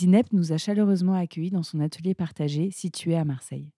[0.00, 3.70] Zineb nous a chaleureusement accueillis dans son atelier partagé situé à Marseille.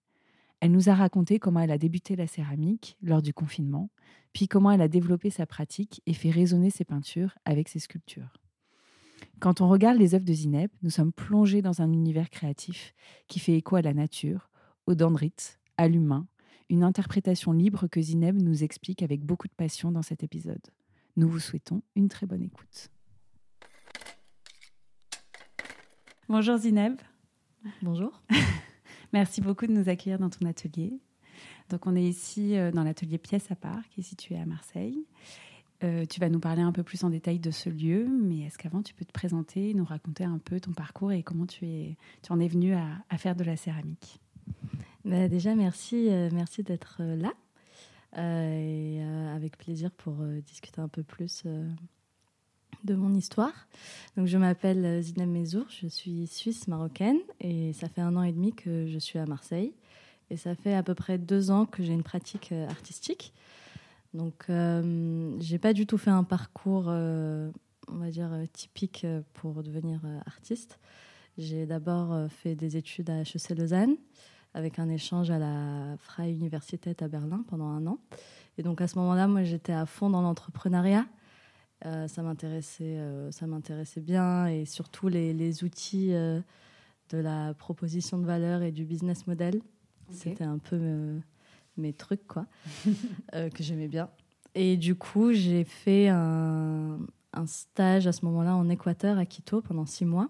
[0.61, 3.89] Elle nous a raconté comment elle a débuté la céramique lors du confinement,
[4.31, 8.39] puis comment elle a développé sa pratique et fait résonner ses peintures avec ses sculptures.
[9.41, 12.93] Quand on regarde les œuvres de Zineb, nous sommes plongés dans un univers créatif
[13.27, 14.49] qui fait écho à la nature,
[14.87, 16.25] aux dendrites, à l'humain,
[16.69, 20.65] une interprétation libre que Zineb nous explique avec beaucoup de passion dans cet épisode.
[21.17, 22.92] Nous vous souhaitons une très bonne écoute.
[26.29, 27.01] Bonjour Zineb.
[27.81, 28.21] Bonjour.
[29.13, 30.93] Merci beaucoup de nous accueillir dans ton atelier.
[31.69, 35.05] Donc on est ici euh, dans l'atelier Pièce à part qui est situé à Marseille.
[35.83, 38.57] Euh, tu vas nous parler un peu plus en détail de ce lieu, mais est-ce
[38.57, 41.97] qu'avant tu peux te présenter, nous raconter un peu ton parcours et comment tu, es,
[42.21, 44.21] tu en es venu à, faire de la céramique?
[45.03, 47.33] Bah, Déjà, merci, euh, merci d'être là.
[48.17, 49.03] et
[49.35, 50.13] avec plaisir pour
[50.45, 51.43] discuter un peu plus
[52.83, 53.53] de mon histoire.
[54.17, 58.31] Donc, je m'appelle Zina Mezour, je suis suisse marocaine et ça fait un an et
[58.31, 59.73] demi que je suis à Marseille.
[60.29, 63.33] Et ça fait à peu près deux ans que j'ai une pratique euh, artistique.
[64.13, 67.51] Donc, euh, j'ai pas du tout fait un parcours, euh,
[67.87, 70.79] on va dire, typique pour devenir artiste.
[71.37, 73.95] J'ai d'abord fait des études à HEC Lausanne
[74.53, 77.97] avec un échange à la Freie Universität à Berlin pendant un an.
[78.57, 81.05] Et donc à ce moment-là, moi, j'étais à fond dans l'entrepreneuriat.
[81.85, 86.39] Euh, ça m'intéressait, euh, ça m'intéressait bien et surtout les, les outils euh,
[87.09, 89.61] de la proposition de valeur et du business model.
[90.09, 91.19] C'était un peu
[91.77, 92.45] mes trucs quoi,
[93.31, 94.09] que j'aimais bien.
[94.53, 96.99] Et du coup, j'ai fait un,
[97.33, 100.29] un, stage à ce moment-là en Équateur, à Quito, pendant six mois,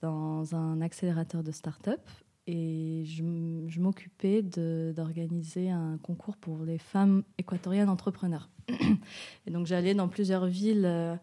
[0.00, 2.00] dans un accélérateur de start-up
[2.50, 8.50] et je, m'occupais d'organiser un concours pour les femmes équatoriennes entrepreneurs.
[9.46, 11.14] Et donc j'allais dans plusieurs villes euh,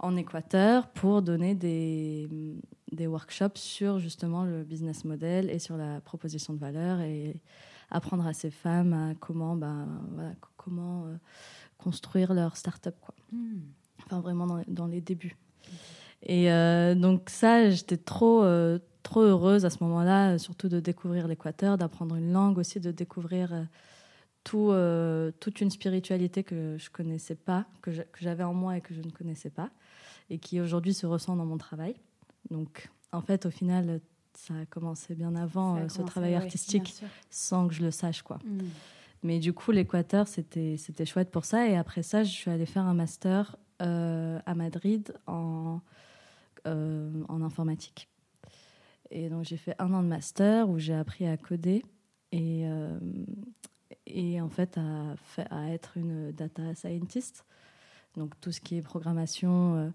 [0.00, 2.28] en Équateur pour donner des,
[2.90, 7.40] des, workshops sur justement le business model et sur la proposition de valeur et
[7.90, 11.14] apprendre à ces femmes à comment, bah, voilà, comment euh,
[11.78, 12.96] construire leur start-up.
[13.00, 13.14] Quoi.
[13.30, 13.60] Hmm.
[14.04, 15.36] Enfin, vraiment dans, dans les débuts.
[16.24, 18.42] Et euh, donc ça, j'étais trop,
[19.02, 22.90] trop heureuse à ce moment-là, euh, surtout de découvrir l'Équateur, d'apprendre une langue aussi, de
[22.90, 23.62] découvrir euh,
[24.44, 28.94] tout, euh, toute une spiritualité que je connaissais pas, que j'avais en moi et que
[28.94, 29.70] je ne connaissais pas,
[30.30, 31.94] et qui aujourd'hui se ressent dans mon travail.
[32.50, 34.00] Donc, en fait, au final,
[34.34, 38.38] ça a commencé bien avant ce travail artistique, sans que je le sache, quoi.
[38.44, 38.58] Mm.
[39.24, 41.66] Mais du coup, l'Équateur, c'était c'était chouette pour ça.
[41.66, 45.80] Et après ça, je suis allée faire un master à Madrid en
[46.64, 48.08] en informatique.
[49.10, 51.84] Et donc j'ai fait un an de master où j'ai appris à coder
[52.32, 52.98] et, euh,
[54.06, 55.14] et en fait à,
[55.50, 57.44] à, être une data scientist.
[58.16, 59.90] Donc tout ce qui est programmation euh,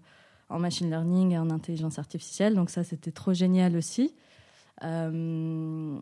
[0.48, 2.54] en machine learning et en intelligence artificielle.
[2.54, 4.14] Donc ça c'était trop génial aussi.
[4.82, 5.98] Euh,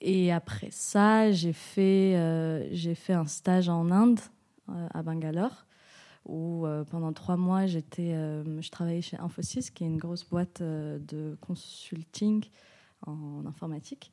[0.00, 4.20] et après ça, j'ai fait, j'ai fait un stage en Inde,
[4.68, 5.66] à Bangalore
[6.26, 10.24] où euh, pendant trois mois, j'étais, euh, je travaillais chez Infosys, qui est une grosse
[10.24, 12.44] boîte euh, de consulting
[13.06, 14.12] en, informatique.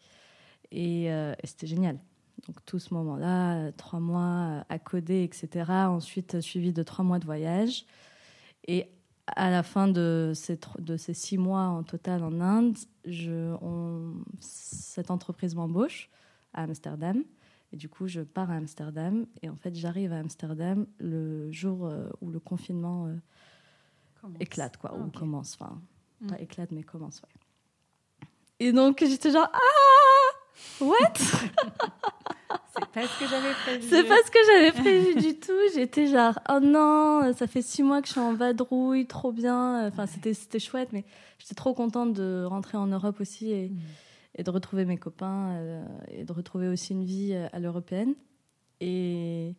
[0.72, 1.10] Et,
[1.44, 2.00] c'était génial.
[2.48, 5.70] Donc tout ce moment-là, trois mois à coder, etc.
[5.70, 7.86] Ensuite, suivi de trois mois de voyage.
[8.68, 8.88] Et
[9.28, 10.58] à la fin de ces,
[11.14, 12.76] six mois en total en Inde,
[14.40, 16.10] cette entreprise m'embauche
[16.56, 17.24] à Amsterdam.
[17.74, 19.26] Et du coup, je pars à Amsterdam.
[19.42, 24.96] Et en fait, j'arrive à Amsterdam le jour euh, où le confinement euh, éclate, quoi,
[24.96, 25.58] ou commence.
[25.60, 25.82] Enfin,
[26.22, 26.28] mm.
[26.28, 28.28] pas éclate, mais commence, ouais.
[28.60, 31.14] Et donc, j'étais genre, ah What?
[32.76, 33.88] C'est pas ce que j'avais prévu.
[33.90, 35.52] C'est pas ce que j'avais prévu du tout.
[35.74, 39.88] J'étais genre, oh non, ça fait six mois que je suis en vadrouille, trop bien.
[39.88, 41.06] Enfin, c'était, c'était chouette, mais
[41.40, 43.52] j'étais trop contente de rentrer en Europe aussi.
[43.52, 43.80] Et, mm
[44.36, 48.16] et de retrouver mes copains euh, et de retrouver aussi une vie euh, à l'européenne.
[48.80, 49.56] Et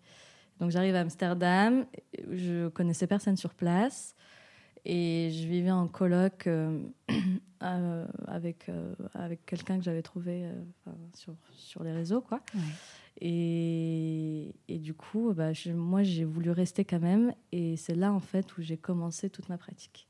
[0.61, 1.87] donc j'arrive à Amsterdam,
[2.31, 4.15] je connaissais personne sur place.
[4.87, 6.47] Et je vivais en coloc
[7.61, 8.71] avec,
[9.15, 10.47] avec quelqu'un que j'avais trouvé
[11.15, 12.21] sur, sur les réseaux.
[12.21, 12.43] Quoi.
[13.21, 17.33] Et, et, du coup, bah, moi, j'ai voulu rester quand même.
[17.53, 20.09] Et c'est là, en fait, où j'ai commencé toute ma pratique.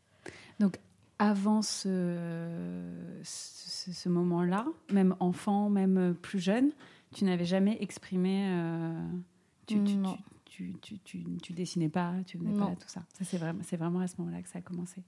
[0.59, 0.81] Donc,
[1.25, 2.91] avant ce,
[3.23, 6.71] ce, moment-là, même enfant, même plus jeune,
[7.15, 8.47] tu n'avais jamais exprimé.
[8.49, 9.09] Euh,
[9.67, 13.03] tu, tu, tu, tu, tu, dessinais pas, tu venais pas, tout ça.
[13.13, 15.03] ça c'est vraiment, c'est vraiment à ce moment-là que ça a commencé.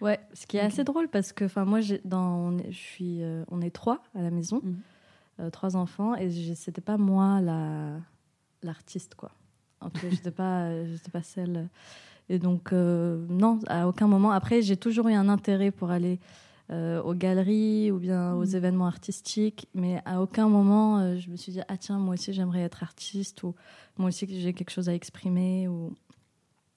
[0.00, 3.60] Ouais, ce qui est assez drôle parce que, enfin, moi, dans, je suis, euh, on
[3.60, 4.80] est trois à la maison, mhm.
[5.40, 7.98] euh, trois enfants, et c'était pas moi la
[8.62, 9.32] l'artiste, quoi.
[9.80, 11.68] En tout cas, j'étais pas, j'étais pas celle.
[12.28, 14.30] Et donc, euh, non, à aucun moment.
[14.30, 16.18] Après, j'ai toujours eu un intérêt pour aller
[16.70, 18.56] euh, aux galeries ou bien aux mm.
[18.56, 22.32] événements artistiques, mais à aucun moment euh, je me suis dit ah tiens moi aussi
[22.32, 23.54] j'aimerais être artiste ou
[23.98, 25.92] moi aussi j'ai quelque chose à exprimer ou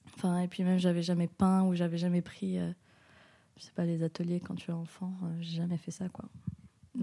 [0.07, 2.57] enfin et puis même j'avais jamais peint ou j'avais jamais pris
[3.55, 6.25] je sais pas les ateliers quand tu es enfant j'ai jamais fait ça quoi.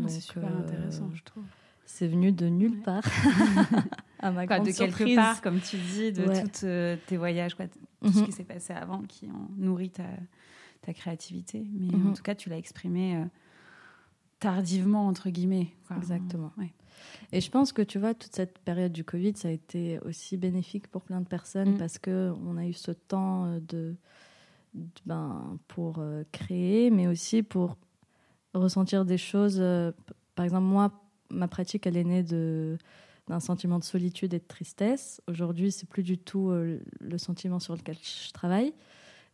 [0.09, 1.45] C'est super intéressant je trouve.
[1.87, 3.05] C'est venu de nulle part.
[4.23, 8.13] à ma grande de quelque part, comme tu dis, de tous tes voyages, quoi, tout
[8.13, 8.27] ce mhm.
[8.27, 10.05] qui s'est passé avant qui ont nourri ta,
[10.83, 11.65] ta créativité.
[11.73, 12.11] Mais mhm.
[12.11, 13.25] en tout cas, tu l'as exprimé euh,
[14.41, 15.69] tardivement, entre guillemets.
[15.97, 16.53] Exactement.
[17.33, 20.37] Et je pense que tu vois, toute cette période du Covid, ça a été aussi
[20.37, 21.79] bénéfique pour plein de personnes mm.
[21.79, 23.95] parce qu'on a eu ce temps euh, de,
[25.07, 27.77] ben, pour euh, créer, mais aussi pour
[28.55, 29.63] ressentir des choses.
[30.35, 30.93] par exemple, moi,
[31.31, 32.77] ma pratique, elle est née de
[33.29, 35.21] d'un sentiment de solitude et de tristesse.
[35.29, 38.73] Aujourd'hui, c'est plus du tout le sentiment sur lequel je travaille.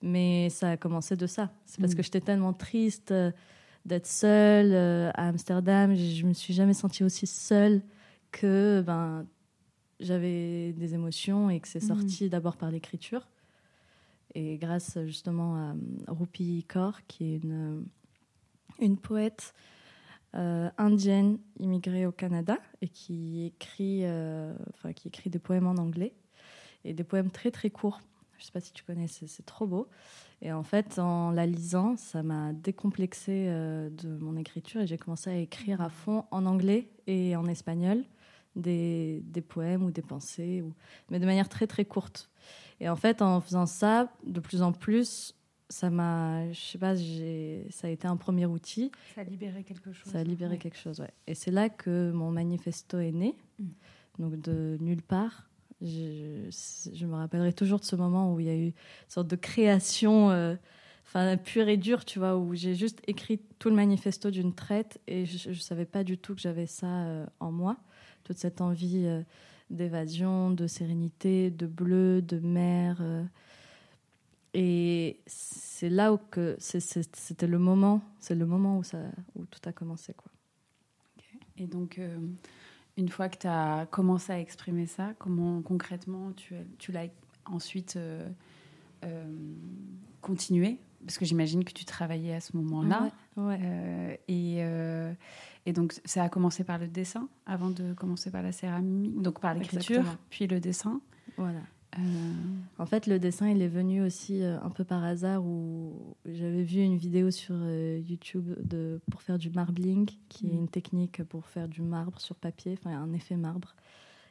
[0.03, 1.51] Mais ça a commencé de ça.
[1.65, 1.97] C'est parce mm.
[1.97, 3.33] que j'étais tellement triste euh,
[3.85, 5.95] d'être seule euh, à Amsterdam.
[5.95, 7.83] Je me suis jamais sentie aussi seule
[8.31, 9.27] que ben,
[9.99, 11.89] j'avais des émotions et que c'est mm.
[11.89, 13.27] sorti d'abord par l'écriture.
[14.35, 17.87] Et grâce justement à Rupi Kaur, qui est une,
[18.79, 19.53] une poète
[20.35, 24.05] euh, indienne immigrée au Canada et qui écrit,
[24.75, 26.15] enfin, qui écrit des poèmes en anglais
[26.85, 28.01] et des poèmes très très courts
[28.39, 29.89] je ne sais pas si tu connais, c'est trop beau.
[30.41, 34.97] Et en fait, en la lisant, ça m'a décomplexé euh, de mon écriture et j'ai
[34.97, 38.05] commencé à écrire à fond en anglais et en espagnol
[38.55, 40.65] des, des poèmes ou des pensées,
[41.11, 42.31] mais de manière très très courte.
[42.81, 45.35] Et en fait, en faisant ça, de plus en plus,
[45.69, 48.91] ça m'a, je sais pas, ça a été un premier outil.
[49.15, 50.13] Ça a libéré quelque chose.
[50.13, 51.11] Ça a libéré quelque chose, ouais.
[51.27, 53.67] Et c'est là que mon manifesto est né, mm.
[54.19, 55.49] donc de nulle part
[55.81, 58.73] je, me rappellerai toujours de ce moment où il y a eu une
[59.09, 60.55] sorte de création, euh,
[61.07, 65.01] enfin pure et dure, tu vois, où j'ai juste écrit tout le manifesto d'une traite
[65.07, 67.77] et je ne savais pas du tout que j'avais ça euh, en moi,
[68.25, 69.23] toute cette envie euh,
[69.71, 73.03] d'évasion, de sérénité, de bleu, de mer.
[74.55, 78.99] Et c'est là où que c'était le moment, c'est le moment où ça,
[79.35, 80.31] où tout a commencé, quoi.
[81.57, 82.01] Et donc
[82.99, 87.07] une fois que tu as commencé à exprimer ça, comment concrètement tu, tu l'as
[87.47, 88.29] ensuite euh,
[89.05, 89.25] euh,
[90.21, 90.79] continué?
[91.07, 93.13] Parce que j'imagine que tu travaillais à ce moment-là.
[93.39, 94.59] Euh, et,
[95.65, 99.41] et, donc, ça a commencé par le dessin avant de commencer par la céramique, donc
[99.41, 101.01] par l'écriture, puis le dessin.
[101.37, 101.61] Voilà.
[101.99, 102.33] Euh,
[102.79, 106.63] en fait, le dessin, il est venu aussi euh, un peu par hasard où j'avais
[106.63, 110.59] vu une vidéo sur euh, YouTube de, pour faire du marbling, qui est mm.
[110.59, 113.75] une technique pour faire du marbre sur papier, enfin un effet marbre.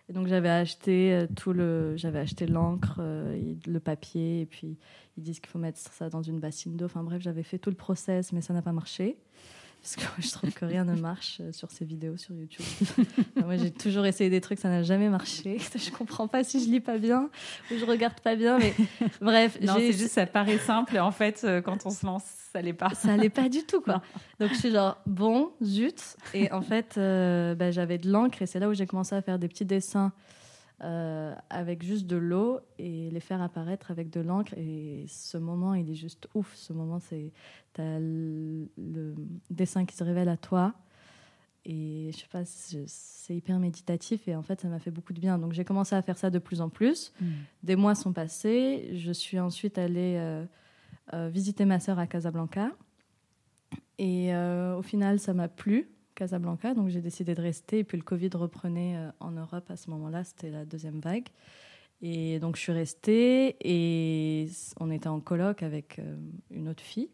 [0.09, 4.77] Et donc j'avais acheté tout le, j'avais acheté l'encre, le papier, et puis
[5.17, 6.85] ils disent qu'il faut mettre ça dans une bassine d'eau.
[6.85, 9.17] Enfin bref, j'avais fait tout le process, mais ça n'a pas marché.
[9.81, 12.65] Parce que je trouve que rien ne marche euh, sur ces vidéos sur YouTube.
[13.37, 15.57] moi, j'ai toujours essayé des trucs, ça n'a jamais marché.
[15.75, 17.29] Je comprends pas si je lis pas bien
[17.71, 18.73] ou je regarde pas bien, mais
[19.21, 19.57] bref.
[19.61, 22.61] Non, c'est juste ça paraît simple et en fait, euh, quand on se lance, ça
[22.61, 22.89] l'est pas.
[22.89, 24.01] Ça l'est pas du tout, quoi.
[24.39, 26.17] Donc je suis genre bon, zut.
[26.33, 29.21] Et en fait, euh, bah, j'avais de l'encre et c'est là où j'ai commencé à
[29.21, 30.11] faire des petits dessins
[30.83, 34.53] euh, avec juste de l'eau et les faire apparaître avec de l'encre.
[34.55, 36.53] Et ce moment, il est juste ouf.
[36.55, 37.31] Ce moment, c'est
[37.79, 38.67] as le,
[39.49, 40.75] dessin qui se révèle à toi.
[41.65, 45.19] Et je sais pas, c'est hyper méditatif et en fait, ça m'a fait beaucoup de
[45.19, 45.37] bien.
[45.37, 47.11] Donc j'ai commencé à faire ça de plus en plus.
[47.19, 47.25] Mm.
[47.63, 48.91] Des mois sont passés.
[48.93, 50.45] Je suis ensuite allée euh,
[51.13, 52.69] euh, visiter ma sœur à Casablanca.
[53.97, 55.89] Et au final, ça m'a plu.
[56.17, 57.79] Casablanca, donc j'ai décidé de rester.
[57.79, 61.27] Et puis le Covid reprenait euh, en Europe à ce moment-là, c'était la deuxième vague.
[62.01, 63.55] Et donc je suis restée.
[63.61, 66.17] Et on était en colloque avec euh,
[66.49, 67.11] une autre fille.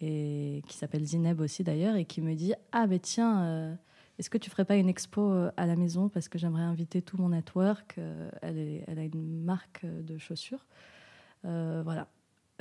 [0.00, 1.94] Et qui s'appelle Zineb aussi d'ailleurs.
[1.94, 3.74] Et qui me dit ah ben tiens euh,
[4.18, 6.08] est-ce que tu ferais pas une expo à la maison?
[6.08, 7.98] Parce que j'aimerais inviter tout mon network.
[8.42, 10.66] Elle, elle a une marque de chaussures
[11.42, 12.08] voilà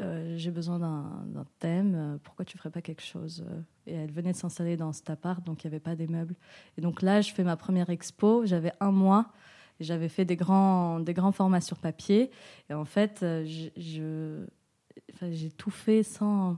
[0.02, 3.46] euh, j'ai besoin d'un thème, euh, pourquoi tu ferais pas quelque chose
[3.86, 6.36] Et elle venait de s'installer dans cet appart, donc il n'y avait pas des meubles.
[6.78, 9.32] Et donc là, je fais ma première expo, j'avais un mois,
[9.80, 12.32] j'avais fait des grands, des grands formats sur papier.
[12.70, 14.42] Et en fait, j'ai
[15.58, 16.58] tout fait sans,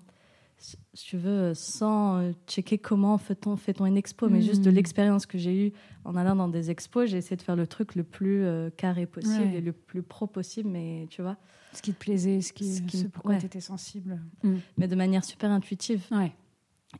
[0.58, 4.76] si tu veux, sans checker comment fait-on fait une expo, mais juste de hmm.
[4.76, 5.74] l'expérience que j'ai eue
[6.06, 8.46] en allant dans des expos, j'ai essayé de faire le truc le plus
[8.78, 11.38] carré possible et le plus pro possible, mais tu vois.
[11.74, 14.22] Ce qui te plaisait, ce, qui, ce, pourquoi tu étais sensible.
[14.44, 14.56] Mm.
[14.78, 16.08] Mais de manière super intuitive.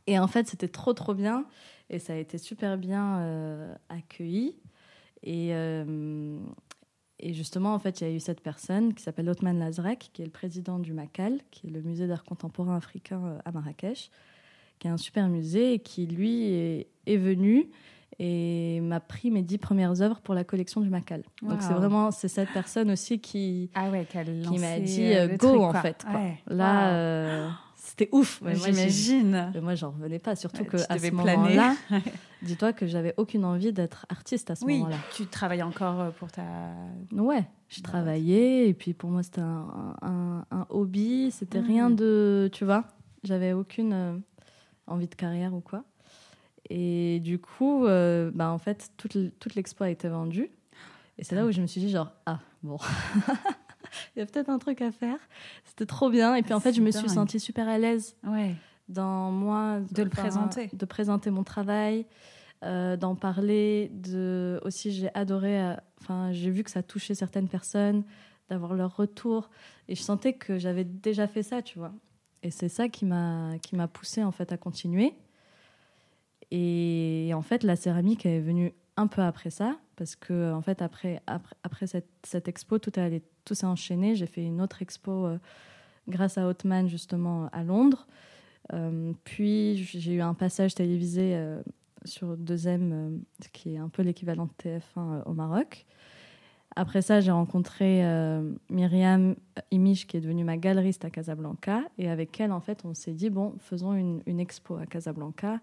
[0.06, 1.46] Et en fait, c'était trop, trop bien.
[1.90, 4.56] Et ça a été super bien euh, accueilli.
[5.22, 6.38] Et, euh,
[7.18, 10.22] et justement, en fait, il y a eu cette personne qui s'appelle Othman Lazrek, qui
[10.22, 14.10] est le président du MACAL, qui est le musée d'art contemporain africain euh, à Marrakech,
[14.78, 17.70] qui est un super musée et qui, lui, est, est venu
[18.18, 21.22] et m'a pris mes dix premières œuvres pour la collection du Macal.
[21.42, 25.36] Donc c'est vraiment c'est cette personne aussi qui ah ouais, qui m'a dit euh, euh,
[25.36, 26.04] go en fait.
[26.46, 27.48] Là euh,
[27.86, 28.42] c'était ouf.
[28.44, 29.52] J'imagine.
[29.62, 31.76] Moi j'en revenais pas, surtout que à ce moment-là,
[32.42, 34.96] dis-toi que j'avais aucune envie d'être artiste à ce moment-là.
[35.14, 36.42] Tu travaillais encore pour ta.
[37.12, 41.66] Ouais, je travaillais et puis pour moi c'était un, un, hobby, c'était mmh.
[41.66, 42.84] rien de, tu vois,
[43.22, 44.22] j'avais aucune
[44.86, 45.84] envie de carrière ou quoi.
[46.70, 50.50] Et du coup, euh, bah, en fait, toute, toute l'expo a été vendue.
[51.18, 52.78] Et c'est là où je me suis dit, genre, ah, bon,
[54.16, 55.18] il y a peut-être un truc à faire.
[55.64, 56.34] C'était trop bien.
[56.34, 58.54] Et puis, en fait, je me suis sentie super à l'aise ouais.
[58.88, 59.80] dans moi.
[59.92, 60.70] De le présenter.
[60.72, 62.06] De présenter mon travail,
[62.64, 63.90] euh, d'en parler.
[63.92, 64.58] De...
[64.64, 68.04] Aussi, j'ai adoré, euh, enfin, j'ai vu que ça touchait certaines personnes,
[68.48, 69.50] d'avoir leur retour.
[69.88, 71.92] Et je sentais que j'avais déjà fait ça, tu vois.
[72.42, 73.58] Et c'est ça qui m'a
[73.92, 75.14] poussée, en fait, à continuer.
[76.50, 80.80] Et en fait, la céramique est venue un peu après ça, parce que en fait,
[80.80, 84.14] après, après, après cette, cette, expo, tout, allé, tout s'est enchaîné.
[84.14, 85.38] J'ai fait une autre expo euh,
[86.08, 88.06] grâce à Hotman, justement, à Londres.
[88.74, 91.62] Euh, puis, j'ai eu un passage télévisé euh,
[92.04, 93.20] sur 2M,
[93.52, 95.86] qui est un peu l'équivalent de TF1 au Maroc.
[96.78, 98.02] Après ça, j'ai rencontré
[98.68, 99.34] Myriam
[99.70, 101.80] Imish, qui est devenue ma galeriste à Casablanca.
[101.96, 105.58] Et avec elle, en fait, on s'est dit, bon, faisons une, une expo à Casablanca.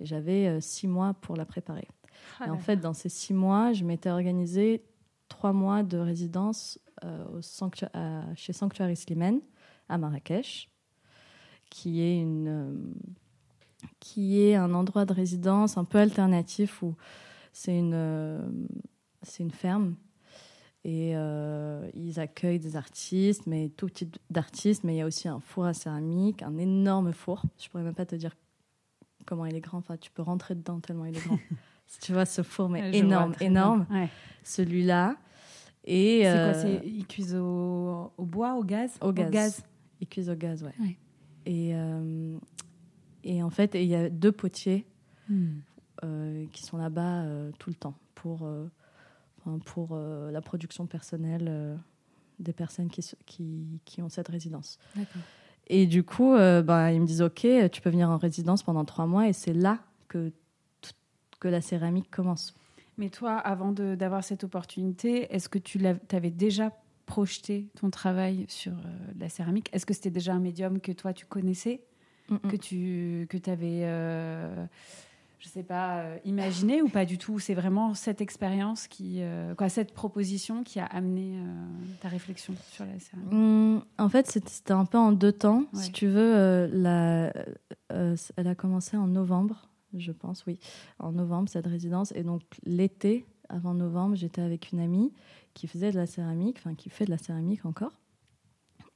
[0.00, 1.88] Et j'avais euh, six mois pour la préparer.
[2.40, 4.82] Ah et en fait, dans ces six mois, je m'étais organisé
[5.28, 9.40] trois mois de résidence euh, au chez Sanctuary Slimane
[9.88, 10.68] à Marrakech,
[11.70, 12.74] qui est, une, euh,
[14.00, 16.94] qui est un endroit de résidence un peu alternatif où
[17.52, 18.68] c'est une,
[19.22, 19.96] c'est une ferme
[20.84, 21.12] et
[21.94, 25.66] ils accueillent des artistes, mais tout type d'artistes, mais il y a aussi un four
[25.66, 27.42] à céramique, un énorme four.
[27.58, 28.34] Je pourrais même pas te dire
[29.26, 29.78] comment il est grand.
[29.78, 31.38] Enfin, tu peux rentrer dedans tellement il est grand.
[32.00, 33.86] tu vois ce four, mais énorme, énorme.
[34.42, 35.16] Celui-là.
[35.90, 38.98] Et c'est quoi euh, Ils cuisent au, bois, au gaz?
[39.00, 39.62] Au gaz.
[40.00, 40.96] Ils cuisent au gaz, ouais.
[41.46, 42.36] Et, euh,
[43.24, 44.86] et en fait, il y a deux potiers
[45.28, 45.46] hmm.
[46.04, 47.24] euh, qui sont là-bas
[47.58, 48.48] tout le temps pour,
[49.64, 51.78] pour la production personnelle
[52.38, 54.78] des personnes qui, qui, qui ont cette résidence.
[54.94, 55.22] D'accord.
[55.68, 58.84] Et du coup, euh, bah, ils me disent OK, tu peux venir en résidence pendant
[58.84, 59.28] trois mois.
[59.28, 59.78] Et c'est là
[60.08, 60.32] que,
[61.40, 62.54] que la céramique commence.
[62.98, 65.80] Mais toi, avant d'avoir cette opportunité, est-ce que tu
[66.12, 66.72] avais déjà
[67.06, 68.82] projeté ton travail sur euh,
[69.18, 69.70] la céramique?
[69.72, 71.80] Est-ce que c'était déjà un médium que toi, tu connaissais?
[72.50, 73.84] Que tu que avais.
[73.84, 74.66] Euh,
[75.38, 77.38] je sais pas, euh, imaginer ou pas du tout?
[77.38, 81.38] C'est vraiment cette expérience qui, euh, quoi, cette proposition qui a amené
[82.02, 83.32] ta réflexion sur la céramique?
[83.32, 85.64] Mmh, En fait, c'était un peu en deux temps.
[85.72, 87.32] Si tu veux, la,
[87.88, 90.58] elle a commencé en novembre, je pense, oui,
[90.98, 92.12] en novembre, cette résidence.
[92.14, 95.12] Et donc, l'été, avant novembre, j'étais avec une amie
[95.54, 97.92] qui faisait de la céramique, enfin, qui fait de la céramique encore,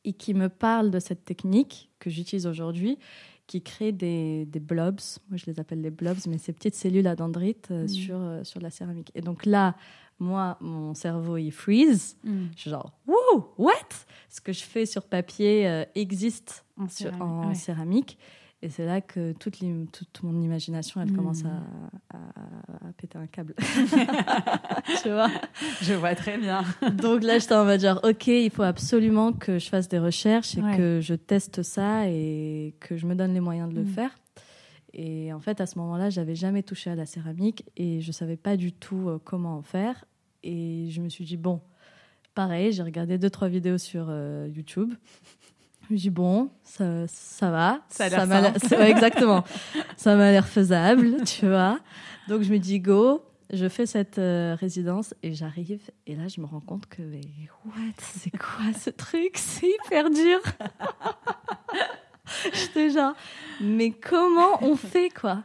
[0.05, 2.99] et qui me parle de cette technique que j'utilise aujourd'hui
[3.47, 5.01] qui créent des, des, blobs.
[5.29, 7.89] Moi, je les appelle les blobs, mais ces petites cellules à dendrites euh, mm.
[7.89, 9.11] sur, euh, sur la céramique.
[9.15, 9.77] Et donc là,
[10.19, 12.17] moi, mon cerveau, il freeze.
[12.25, 12.47] Mm.
[12.55, 13.73] Je suis genre, wouh, what?
[14.29, 16.87] Ce que je fais sur papier euh, existe en,
[17.21, 18.19] en céramique.
[18.65, 19.59] Et c'est là que toute,
[19.91, 23.55] toute, mon imagination, elle commence à, à, péter un câble.
[25.03, 25.31] tu vois?
[25.81, 26.63] Je vois très bien.
[26.93, 30.57] Donc là, j'étais en mode genre, OK, il faut absolument que je fasse des recherches
[30.57, 33.89] et que je teste ça et que je me donne les moyens de le mm.
[33.89, 34.11] faire.
[34.93, 38.37] Et en fait, à ce moment-là, j'avais jamais touché à la céramique et je savais
[38.37, 40.05] pas du tout euh, comment en faire.
[40.45, 41.61] Et je me suis dit, bon,
[42.35, 44.93] pareil, j'ai regardé deux, trois vidéos sur euh, YouTube.
[45.89, 47.81] Je me dis bon, ça, ça va.
[47.89, 49.45] Ça a l'air Exactement.
[49.97, 51.79] ça m'a l'air faisable, tu vois.
[52.29, 53.23] Donc je me dis go.
[53.53, 57.21] je fais cette euh, résidence et j'arrive et là je me rends compte que mais
[57.67, 57.73] what?
[57.99, 59.33] C'est quoi ce truc?
[59.37, 60.41] C'est hyper dur
[62.53, 63.15] j'étais genre
[63.61, 65.45] mais comment on fait quoi?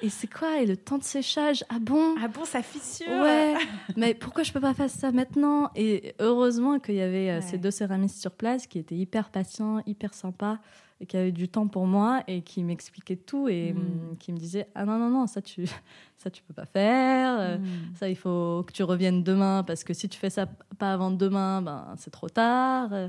[0.00, 1.64] Et c'est quoi et le temps de séchage?
[1.68, 2.14] Ah bon?
[2.22, 3.54] Ah bon ça fissure ouais
[3.96, 5.70] mais pourquoi je peux pas faire ça maintenant?
[5.74, 7.42] Et heureusement qu'il y avait euh, Ouais.
[7.42, 10.58] ces deux céramistes sur place qui étaient hyper patients hyper sympas
[11.00, 13.76] et qui avaient du temps pour moi et qui m'expliquaient tout et Mm.
[13.78, 15.64] hum, qui me disaient ah non non non ça tu
[16.16, 17.94] ça tu peux pas faire euh, Mm.
[17.96, 20.46] ça il faut que tu reviennes demain parce que si tu fais ça
[20.78, 23.08] pas avant demain ben c'est trop tard Euh,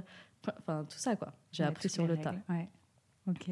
[0.59, 2.33] enfin tout ça quoi j'ai appris sur le tas.
[2.50, 2.67] Ouais.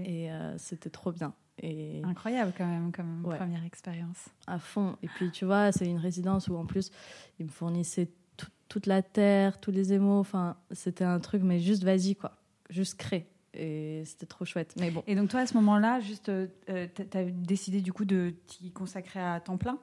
[0.05, 1.33] Et euh, c'était trop bien.
[1.61, 3.37] Et Incroyable quand même comme Ouais.
[3.37, 4.27] première expérience.
[4.45, 4.95] à fond.
[5.01, 6.91] Et puis tu vois c'est une résidence où en plus
[7.39, 10.19] ils me fournissaient tout- toute la terre tous les émaux.
[10.19, 12.33] Enfin c'était un truc mais juste vas-y quoi.
[12.69, 13.27] Juste crée.
[13.55, 14.75] Et c'était trop chouette.
[14.79, 15.03] Mais bon.
[15.07, 18.69] Et donc toi à ce moment-là, juste, euh, tu as décidé du coup de t'y
[18.71, 19.79] consacrer à temps plein?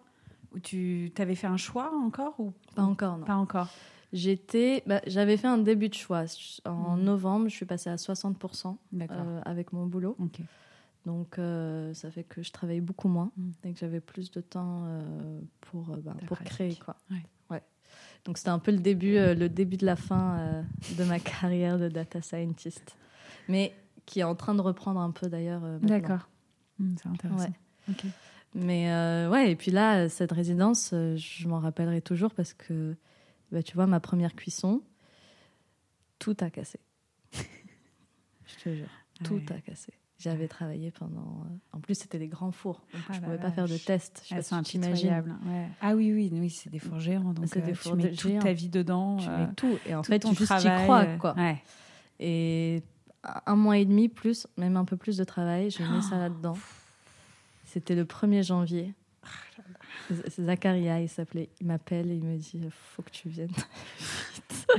[0.55, 3.25] Ou tu avais fait un choix encore ou pas encore non.
[3.25, 3.69] Pas encore
[4.15, 6.25] J'étais, bah, j'avais fait un début de choix.
[6.65, 7.03] En Mhm.
[7.03, 9.17] novembre, je suis passée à 60% D'accord.
[9.19, 10.17] euh, avec mon boulot.
[11.05, 13.53] Donc, euh, ça fait que je travaillais beaucoup moins Mhm.
[13.65, 16.77] et que j'avais plus de temps euh, pour, bah, pour créer.
[16.77, 16.95] Quoi.
[17.11, 17.23] Ouais.
[17.51, 17.63] Ouais.
[18.25, 20.65] Donc, c'était un peu le début, le début de la fin
[20.97, 22.97] de ma carrière de data scientist.
[23.49, 23.75] Mais
[24.07, 25.63] qui est en train de reprendre un peu d'ailleurs.
[25.81, 26.29] D'accord.
[26.79, 27.49] Hmm, c'est intéressant.
[27.89, 27.95] Ouais.
[28.55, 28.87] Mais
[29.29, 32.95] ouais, et puis là, cette résidence, je m'en rappellerai toujours parce que,
[33.53, 34.83] bah, tu vois, ma première cuisson,
[36.19, 36.79] tout a cassé.
[37.33, 38.89] je te jure,
[39.23, 39.53] tout Ouais.
[39.53, 39.93] a cassé.
[40.19, 41.43] J'avais travaillé pendant.
[41.45, 42.81] euh, En plus, c'était des grands fours.
[42.95, 44.21] Donc Ah je la pouvais pas faire de tests.
[44.23, 44.79] Je sais Elles pas si tu.
[44.79, 45.69] Ouais.
[45.81, 47.35] Ah oui, oui, oui c'est des fours géants.
[47.35, 48.39] Donc C'est des euh, fours tu mets de toute géants.
[48.41, 49.17] ta vie dedans.
[49.19, 49.77] Tu euh, mets tout.
[49.87, 51.35] Et en tout fait, ton tu juste y crois, euh, quoi.
[51.35, 51.63] Ouais.
[52.21, 52.83] Et
[53.45, 56.57] un mois et demi plus, même un peu plus de travail, j'ai mis ça là-dedans.
[57.65, 58.95] C'était le 1er janvier.
[59.25, 59.63] Z-
[60.39, 64.67] Zacharia, il s'appelait, il m'appelle et il me dit faut que tu viennes vite.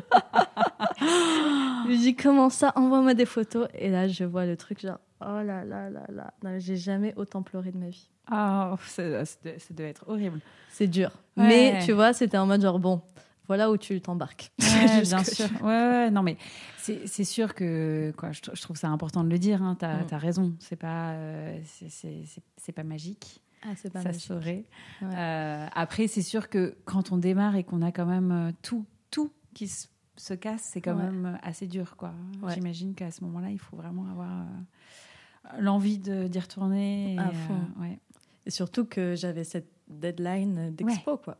[1.00, 2.72] je lui dis comment ça?
[2.75, 3.67] Envoie-moi des photos.
[3.74, 6.34] Et là, je vois le truc genre oh là là là là.
[6.43, 8.10] Non, J'ai jamais autant pleuré de ma vie.
[8.27, 10.39] Ah, ça, ça devait- ça devait être horrible.
[10.69, 11.12] C'est dur.
[11.38, 11.47] Ouais.
[11.47, 13.01] Mais tu vois, c'était en mode genre bon,
[13.47, 14.51] voilà où tu t'embarques.
[14.60, 15.45] Ouais, bien sûr.
[15.62, 16.38] Ouais, ouais, non, mais
[16.78, 19.62] c'est c'est sûr que quoi, je, je trouve ça important de le dire.
[19.62, 20.08] Hein, T'as Mm.
[20.12, 20.54] as raison.
[20.60, 23.41] C'est pas, euh, c'est- c'est c'est- c'est pas magique.
[23.67, 24.65] Ah, pas ça saurait.
[25.01, 25.08] Ouais.
[25.15, 28.86] Euh, après, c'est sûr que quand on démarre et qu'on a quand même euh, tout,
[29.12, 31.04] tout qui se, se casse, c'est quand Ouais.
[31.06, 32.13] même euh, assez dur, quoi.
[32.43, 32.54] Ouais.
[32.54, 37.15] J'imagine qu'à ce moment-là, il faut vraiment avoir euh, l'envie d'y retourner.
[37.15, 37.56] et, À fond.
[37.80, 37.99] euh, ouais.
[38.45, 41.38] Et surtout que j'avais cette deadline d'expo, quoi.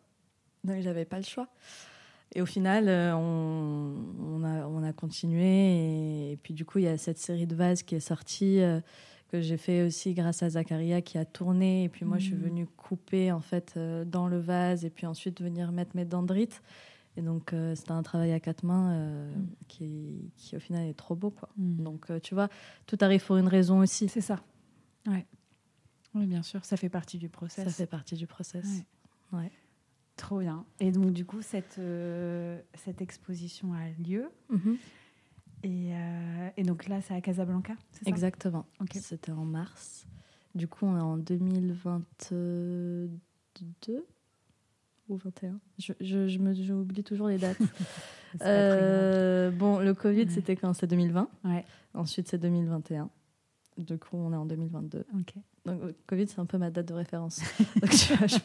[0.64, 1.48] Donc j'avais pas le choix.
[2.34, 5.46] Et au final, on, on a, on a continué.
[5.46, 8.60] Et, et puis du coup, il y a cette série de vases qui est sortie,
[9.40, 11.84] que j'ai fait aussi grâce à Zacharia qui a tourné.
[11.86, 12.42] Et puis moi, je suis Mhm.
[12.42, 16.62] venue couper en fait euh, dans le vase et puis ensuite venir mettre mes dendrites.
[17.18, 19.48] Et donc, euh, c'était un travail à quatre mains euh, Mhm.
[19.70, 21.48] qui, qui, au final, est trop beau, quoi.
[21.58, 21.84] Mm.
[21.84, 22.50] Donc, euh, tu vois,
[22.88, 24.10] tout arrive pour une raison aussi.
[24.10, 24.44] C'est ça.
[25.08, 25.26] Ouais.
[26.14, 27.64] Oui, bien sûr, ça fait partie du process.
[27.66, 28.66] Ça fait partie du process.
[29.32, 29.40] Ouais.
[29.40, 29.52] Ouais.
[30.18, 30.66] Trop bien.
[30.80, 31.80] Et donc, du coup, cette,
[32.74, 34.30] cette exposition a lieu.
[34.50, 34.78] Mhm.
[35.66, 38.10] Et, euh, et donc là, c'est à Casablanca, c'est ça?
[38.10, 38.66] Exactement.
[38.94, 40.06] C'était en mars.
[40.54, 43.10] Du coup, on est en 2022
[45.10, 45.60] ou 21.
[45.80, 47.58] Je, je, je me, j'oublie toujours les dates.
[48.42, 50.30] Euh, bon, le Covid, Ouais.
[50.30, 50.74] c'était quand?
[50.74, 51.30] C'est 2020.
[51.42, 51.54] grave.
[51.56, 53.10] Ouais, Ensuite, c'est 2021.
[53.78, 55.06] Du coup, on est en 2022.
[55.18, 55.34] ok.
[55.66, 57.40] Donc, le Covid, c'est un peu ma date de référence.
[57.82, 58.38] Donc, je-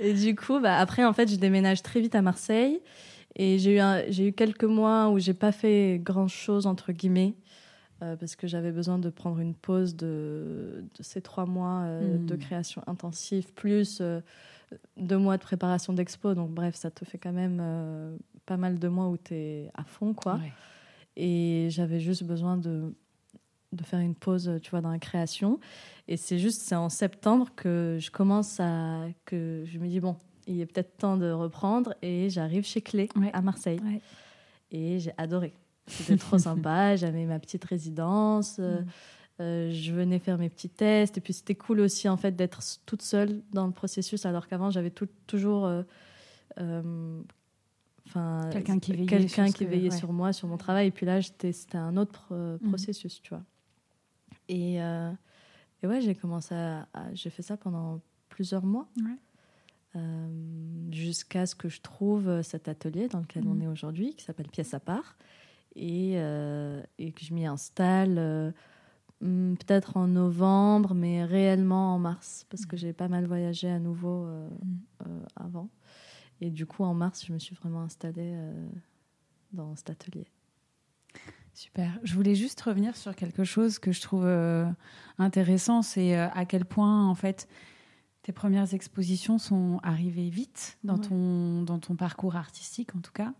[0.00, 2.80] Et du coup, bah, après, en fait, je déménage très vite à Marseille.
[3.36, 6.92] Et j'ai eu, un- j'ai eu quelques mois où j'ai pas fait grand chose, entre
[6.92, 7.34] guillemets,
[8.02, 12.18] euh, parce que j'avais besoin de prendre une pause de, de ces trois mois euh,
[12.18, 12.26] Mm.
[12.26, 14.20] de création intensive, plus euh,
[14.96, 16.34] deux mois de préparation d'expo.
[16.34, 19.84] Donc, bref, ça te fait quand même pas mal de mois où tu es à
[19.84, 20.34] fond, quoi.
[20.34, 20.52] Ouais.
[21.16, 22.94] Et j'avais juste besoin de,
[23.72, 25.60] de faire une pause, tu vois, dans la création.
[26.08, 29.06] Et c'est juste, c'est en septembre que je commence à.
[29.24, 31.94] que je me dis, bon, il est peut-être temps de reprendre.
[32.02, 33.30] Et j'arrive chez Clé, Ouais.
[33.32, 33.80] à Marseille.
[33.84, 34.00] Ouais.
[34.70, 35.52] Et j'ai adoré.
[35.86, 36.96] C'était trop sympa.
[36.96, 38.56] J'avais ma petite résidence.
[38.58, 38.86] euh, Mm.
[39.40, 41.18] euh, je venais faire mes petits tests.
[41.18, 44.70] Et puis c'était cool aussi, en fait, d'être toute seule dans le processus, alors qu'avant,
[44.70, 44.90] j'avais
[45.26, 45.66] toujours.
[45.66, 45.82] euh,
[46.58, 47.20] euh,
[48.50, 49.96] Quelqu'un qui veillait qui que- veillait ouais.
[49.96, 50.88] sur moi, sur mon travail.
[50.88, 52.68] Et puis là, c'était un autre Mhm.
[52.68, 53.42] processus, tu vois.
[54.48, 58.86] Et, et ouais, j'ai commencé à, à- J'ai fait ça pendant plusieurs mois.
[58.98, 59.16] Ouais.
[59.94, 63.62] Euh, jusqu'à ce que je trouve cet atelier dans lequel on Mhm.
[63.62, 65.16] est aujourd'hui, qui s'appelle Pièce à part,
[65.76, 68.52] et, euh, et que je m'y installe euh,
[69.22, 73.78] Hmm, peut-être en novembre, mais réellement en mars, parce que j'ai pas mal voyagé à
[73.78, 74.48] nouveau euh,
[75.06, 75.68] euh, avant.
[76.40, 78.68] Et du coup, en mars, je me suis vraiment installée euh,
[79.52, 80.26] dans cet atelier.
[81.54, 82.00] Super.
[82.02, 84.26] Je voulais juste revenir sur quelque chose que je trouve
[85.18, 87.46] intéressant, c'est à quel point en fait
[88.22, 91.00] tes premières expositions sont arrivées vite dans Ouais.
[91.08, 93.32] ton dans ton parcours artistique en tout cas.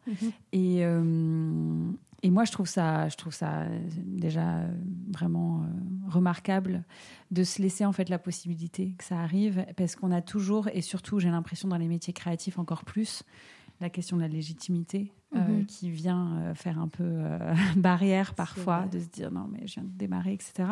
[0.53, 1.91] Et euh,
[2.25, 4.69] et moi je trouve ça je trouve ça euh, déjà euh,
[5.13, 5.65] vraiment
[6.09, 6.85] remarquable
[7.31, 10.83] de se laisser en fait la possibilité que ça arrive parce qu'on a toujours et
[10.83, 13.23] surtout j'ai l'impression dans les métiers créatifs encore plus
[13.83, 15.65] la question de la légitimité euh, Mhm.
[15.67, 17.39] qui vient euh, faire un peu euh,
[17.77, 20.69] barrière parfois de se dire non mais je viens de démarrer etc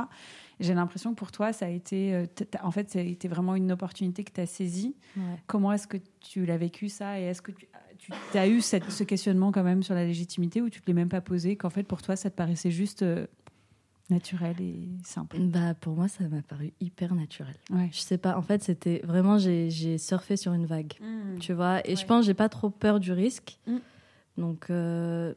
[0.60, 2.26] j'ai l'impression que pour toi ça a été
[2.62, 5.22] en fait ça a été vraiment une opportunité que tu as saisie Ouais.
[5.46, 7.18] comment est-ce que tu l'as vécu ça?
[7.18, 7.66] Et est-ce que tu,
[8.32, 10.94] tu as eu cette- ce questionnement quand même sur la légitimité ou tu te l'es
[10.94, 13.02] même pas posé qu'en fait pour toi ça te paraissait juste
[14.10, 17.54] naturel et simple Bah, pour moi, ça m'a paru hyper naturel.
[17.70, 20.94] ouais Je sais pas, en fait, c'était vraiment, j'ai surfé sur une vague.
[21.40, 21.86] tu vois.
[21.88, 23.58] Et je pense j'ai pas trop peur du risque.
[23.66, 23.76] Mm.
[24.38, 25.34] Donc, euh,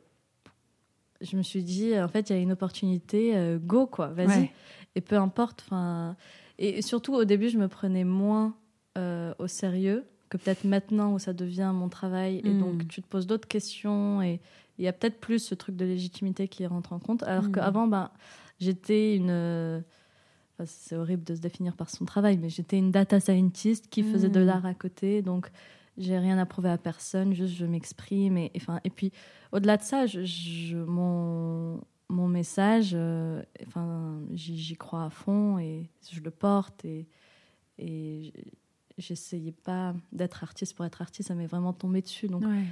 [1.22, 4.28] je me suis dit, en fait, il y a une opportunité, euh, go, quoi, vas-y.
[4.28, 4.52] Ouais.
[4.96, 5.64] Et peu importe.
[5.66, 6.16] Enfin,
[6.60, 8.56] et surtout, au début, je me prenais moins
[8.98, 12.42] euh, au sérieux que peut-être maintenant où ça devient mon travail.
[12.44, 14.40] Et donc, tu te poses d'autres questions et
[14.78, 17.24] il y a peut-être plus ce truc de légitimité qui rentre en compte.
[17.24, 18.10] Alors qu'avant, ben,
[18.60, 19.30] j'étais une.
[19.30, 19.80] euh,
[20.54, 24.04] enfin, c'est horrible de se définir par son travail, mais j'étais une data scientist qui
[24.04, 24.46] faisait de Mm.
[24.46, 25.22] l'art à côté.
[25.22, 25.50] Donc,
[25.98, 28.38] j'ai rien à prouver à personne, juste je m'exprime.
[28.38, 29.12] Et, enfin, et puis,
[29.52, 35.60] au-delà de ça, je, je- mon, mon message, euh, enfin, j'y j'y crois à fond
[35.60, 36.84] et je le porte.
[36.86, 37.08] Et,
[37.80, 38.34] et
[38.98, 42.28] j'essayais pas d'être artiste pour être artiste, ça m'est vraiment tombé dessus.
[42.28, 42.64] Donc, Ouais.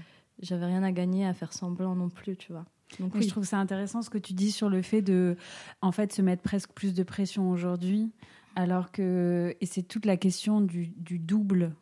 [0.41, 2.65] j'avais rien à gagner à faire semblant non plus, tu vois.
[2.99, 3.23] Donc, oui.
[3.23, 5.35] je trouve ça intéressant ce que tu dis sur le fait de,
[5.81, 8.11] en fait, se mettre presque plus de pression aujourd'hui,
[8.55, 11.73] alors que et c'est toute la question du, du double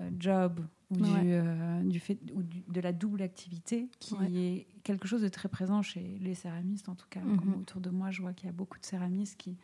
[0.00, 1.22] euh, job ou Ouais.
[1.22, 4.30] du, euh, du fait ou du- de la double activité qui Ouais.
[4.32, 7.20] est quelque chose de très présent chez les céramistes en tout cas.
[7.20, 7.36] Mhm.
[7.38, 9.56] Comme autour de moi, je vois qu'il y a beaucoup de céramistes qui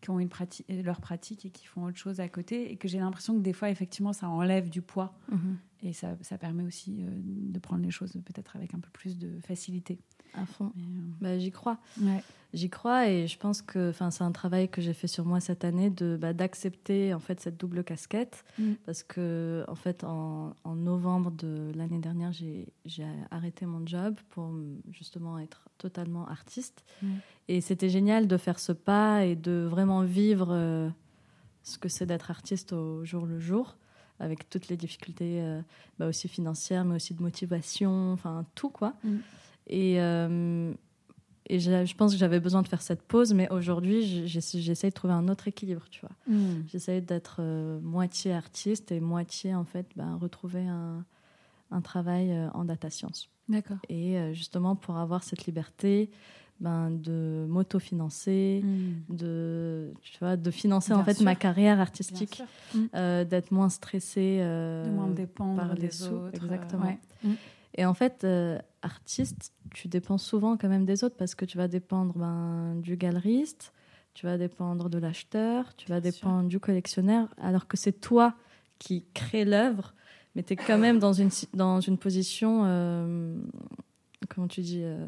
[0.00, 2.88] qui ont une pratique, leur pratique et qui font autre chose à côté et que
[2.88, 5.58] j'ai l'impression que des fois effectivement ça enlève du poids Mhm.
[5.82, 9.18] et ça, ça permet aussi euh, de prendre les choses peut-être avec un peu plus
[9.18, 9.98] de facilité.
[10.34, 10.72] À fond.
[10.76, 10.80] Euh,
[11.20, 11.78] Bah, j'y crois.
[12.00, 12.22] ouais.
[12.52, 15.62] J'y crois et je pense que c'est un travail que j'ai fait sur moi cette
[15.62, 18.72] année de bah, d'accepter en fait cette double casquette Mm.
[18.86, 24.16] parce que en fait en, en novembre de l'année dernière j'ai j'ai arrêté mon job
[24.30, 24.50] pour
[24.90, 27.06] justement être totalement artiste Mm.
[27.46, 30.88] et c'était génial de faire ce pas et de vraiment vivre euh,
[31.62, 33.76] ce que c'est d'être artiste au jour le jour
[34.18, 35.60] avec toutes les difficultés euh,
[36.00, 39.18] bah, aussi financières mais aussi de motivation enfin tout quoi Mm.
[39.70, 40.72] Et euh,
[41.52, 44.88] et je pense que j'avais besoin de faire cette pause, mais aujourd'hui, j- j'essa- j'essaie
[44.90, 46.12] de trouver un autre équilibre, tu vois.
[46.28, 46.62] Mm.
[46.68, 51.04] J'essaie d'être euh, moitié artiste et moitié, en fait, ben, retrouver un,
[51.72, 53.30] un travail euh, en data science.
[53.48, 53.78] D'accord.
[53.88, 56.10] Et justement, pour avoir cette liberté
[56.60, 59.16] ben, de m'autofinancer, Mm.
[59.16, 61.24] de, tu vois, de financer, Bien en fait, sûr.
[61.24, 62.42] ma carrière artistique.
[62.74, 62.78] Mm.
[62.94, 64.38] euh, d'être moins stressée.
[64.40, 66.44] euh, de moins dépendre par des les sous, autres.
[66.44, 66.84] exactement.
[66.84, 66.98] ouais.
[67.24, 67.32] Mm.
[67.74, 71.56] Et en fait, euh, artiste, tu dépends souvent quand même des autres parce que tu
[71.56, 73.72] vas dépendre ben, du galeriste,
[74.14, 76.20] tu vas dépendre de l'acheteur, tu vas Bien sûr.
[76.20, 78.34] dépendre du collectionneur, alors que c'est toi
[78.78, 79.94] qui crée l'œuvre,
[80.34, 83.38] mais tu es quand même dans une, dans une position, euh,
[84.28, 85.06] comment tu dis, euh,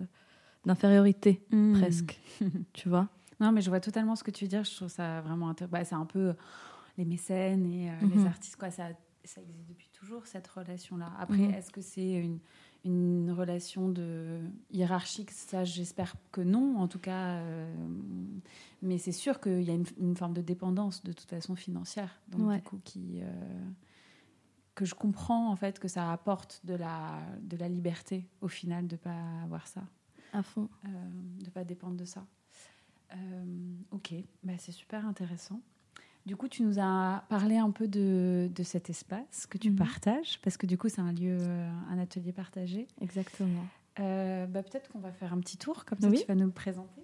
[0.64, 1.72] d'infériorité Mm.
[1.74, 2.20] presque,
[2.72, 3.08] tu vois?
[3.40, 4.62] Non, mais je vois totalement ce que tu veux dire.
[4.62, 5.72] Je trouve ça vraiment intéressant.
[5.72, 6.32] Bah, c'est un peu
[6.96, 8.26] les mécènes et euh, les Mhm.
[8.26, 8.54] artistes.
[8.56, 8.70] Quoi.
[8.70, 8.84] Ça,
[9.24, 11.12] ça existe depuis toujours, cette relation-là.
[11.18, 11.54] Après, Mhm.
[11.54, 12.38] est-ce que c'est une,
[12.84, 15.30] une relation de hiérarchique?
[15.30, 17.36] Ça, j'espère que non, en tout cas.
[17.40, 17.74] euh,
[18.82, 22.20] mais c'est sûr qu'il y a une, une forme de dépendance, de toute façon, financière.
[22.28, 22.56] Donc, Ouais.
[22.56, 23.20] du coup, qui...
[23.22, 23.28] euh,
[24.74, 28.86] que je comprends en fait que ça apporte de la, de la liberté au final
[28.86, 29.82] de pas avoir ça
[30.32, 30.66] À fond.
[30.86, 30.88] euh,
[31.44, 32.24] de pas dépendre de ça.
[33.90, 35.60] Ok, bah, c'est super intéressant.
[36.24, 39.76] Du coup, tu nous as parlé un peu de, de cet espace que tu Mhm.
[39.76, 42.86] partages, parce que du coup, c'est un lieu, euh, un atelier partagé.
[43.00, 43.64] Exactement.
[43.98, 46.20] Euh, bah, Peut-être qu'on va faire un petit tour, comme ça Oui.
[46.20, 47.02] tu vas nous le présenter.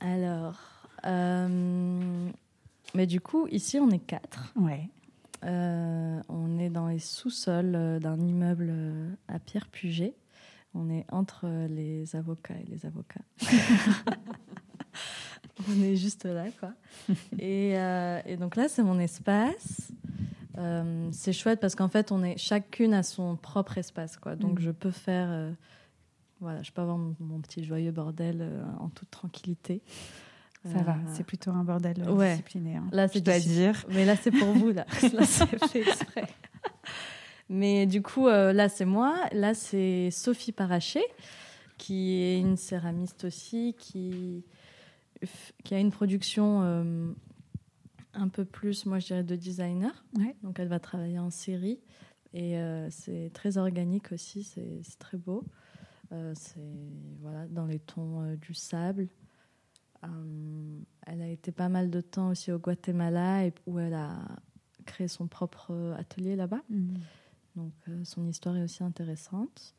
[0.00, 0.60] Alors,
[1.06, 2.30] euh,
[2.94, 4.52] mais du coup, ici, on est quatre.
[4.56, 4.88] Ouais.
[5.44, 8.72] Euh, on est dans les sous-sols d'un immeuble
[9.28, 10.14] à Pierre Puget.
[10.74, 13.20] On est entre les avocats et les avocats.
[15.68, 16.72] on est juste là, quoi.
[17.38, 19.92] Et, euh, et donc là, c'est mon espace.
[20.58, 24.36] Euh, c'est chouette parce qu'en fait, on est chacune à son propre espace, quoi.
[24.36, 24.66] Donc Mhm.
[24.66, 25.52] je peux faire, euh,
[26.40, 29.82] voilà, je peux avoir mon, petit joyeux bordel en toute tranquillité.
[30.64, 32.76] Ça va, c'est plutôt un bordel discipliné.
[32.76, 33.84] Hein, là, c'est dois dire.
[33.90, 34.70] Mais là, c'est pour vous.
[34.70, 36.24] Là, là c'est fait exprès.
[37.48, 39.28] Mais du coup, là, c'est moi.
[39.32, 41.02] Là, c'est Sophie Paraché,
[41.76, 44.44] qui est une céramiste aussi, qui,
[45.62, 46.62] qui a une production
[48.14, 50.04] un peu plus, moi je dirais, de designer.
[50.42, 51.80] Donc elle va travailler en série.
[52.32, 55.44] Et euh, c'est très organique aussi, c'est très beau.
[56.12, 56.60] Euh, c'est
[57.20, 59.08] voilà, dans les tons euh, du sable.
[60.02, 64.18] elle a été pas mal de temps aussi au Guatemala et, où elle a
[64.84, 66.62] créé son propre atelier là-bas.
[66.68, 66.98] Mhm.
[67.56, 67.72] Donc
[68.04, 69.74] son histoire est aussi intéressante.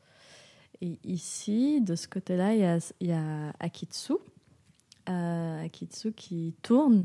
[0.80, 4.14] Et ici, de ce côté-là, il y a, y a Akitsu.
[5.06, 7.04] Akitsu qui tourne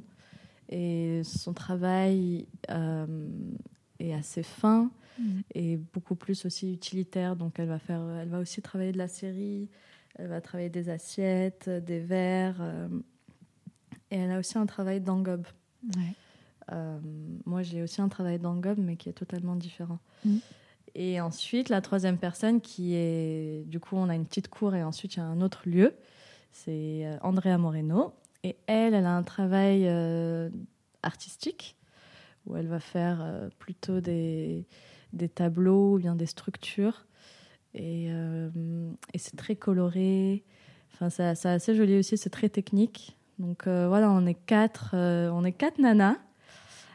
[0.71, 3.29] et son travail euh,
[3.99, 5.41] est assez fin mm.
[5.53, 7.35] et beaucoup plus aussi utilitaire.
[7.35, 9.69] Donc elle va faire, elle va aussi travailler de la série,
[10.15, 12.87] elle va travailler des assiettes, des verres, euh,
[14.09, 15.45] et elle a aussi un travail d'engobe.
[16.71, 16.99] Euh,
[17.45, 19.99] moi, j'ai aussi un travail d'engobe, mais qui est totalement différent.
[20.25, 20.37] Mm.
[20.95, 24.83] Et ensuite, la troisième personne qui est, du coup, on a une petite cour et
[24.83, 25.93] ensuite il y a un autre lieu,
[26.51, 28.13] c'est Andrea Moreno.
[28.43, 30.49] Et elle, elle a un travail euh,
[31.03, 31.75] artistique
[32.45, 34.65] où elle va faire euh, plutôt des,
[35.13, 37.05] des, tableaux ou bien des structures.
[37.73, 38.49] Et, euh,
[39.13, 40.43] et c'est très coloré.
[40.93, 43.17] Enfin, c'est assez joli aussi, c'est très technique.
[43.39, 46.17] Donc voilà, on est quatre, on est quatre nanas.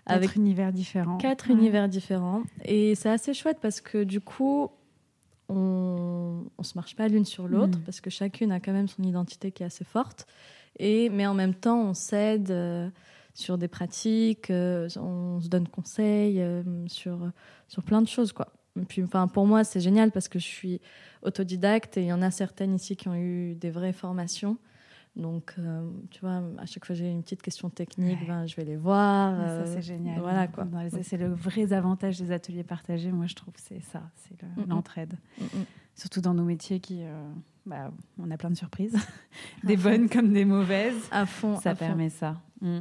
[0.06, 1.18] Quatre avec univers différents.
[1.18, 2.42] Quatre univers différents.
[2.64, 4.70] Et c'est assez chouette parce que du coup,
[5.48, 7.82] on ne se marche pas l'une sur l'autre mm.
[7.82, 10.26] parce que chacune a quand même son identité qui est assez forte.
[10.78, 12.88] Et, mais en même temps, on s'aide euh,
[13.34, 17.18] sur des pratiques, euh, on se donne conseil euh, sur,
[17.66, 18.32] sur plein de choses.
[18.32, 18.48] Quoi.
[18.80, 20.80] Et puis, enfin, pour moi, c'est génial parce que je suis
[21.22, 24.58] autodidacte et il y en a certaines ici qui ont eu des vraies formations.
[25.16, 25.54] Donc,
[26.10, 29.34] tu vois, à chaque fois j'ai une petite question technique, ben, je vais les voir.
[29.48, 30.20] ça, c'est génial.
[30.20, 30.66] Voilà, quoi.
[31.02, 34.36] C'est le vrai avantage des ateliers partagés, moi, je trouve, c'est ça, c'est
[34.68, 35.14] l'entraide.
[35.94, 37.02] Surtout dans nos métiers qui,
[37.66, 38.96] bah, on a plein de surprises,
[39.64, 41.08] des bonnes comme des mauvaises.
[41.10, 41.58] À fond.
[41.60, 42.40] Ça permet ça.
[42.60, 42.80] Mm.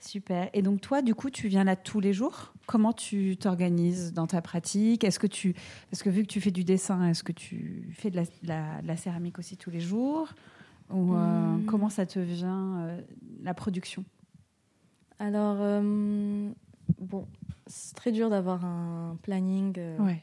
[0.00, 0.48] Super.
[0.54, 2.54] Et donc toi, du coup, tu viens là tous les jours.
[2.66, 5.04] Comment tu t'organises dans ta pratique?
[5.04, 5.54] Est-ce que tu,
[5.90, 9.38] parce que vu que tu fais du dessin, est-ce que tu fais de la, céramique
[9.38, 10.28] aussi tous les jours?
[10.92, 11.64] Ou euh, mm.
[11.66, 13.00] comment ça te vient euh,
[13.42, 14.04] la production?
[15.18, 16.50] Alors euh,
[16.98, 17.26] bon,
[17.66, 19.78] c'est très dur d'avoir un planning.
[20.00, 20.22] Ouais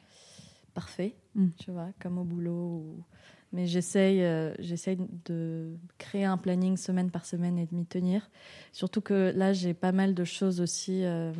[0.77, 1.47] parfait, mm.
[1.57, 3.03] tu vois, comme au boulot.
[3.51, 8.29] Mais j'essaye, euh, j'essaye de créer un planning semaine par semaine et de m'y tenir.
[8.73, 11.03] Surtout que là, j'ai pas mal de choses aussi.
[11.03, 11.33] Euh,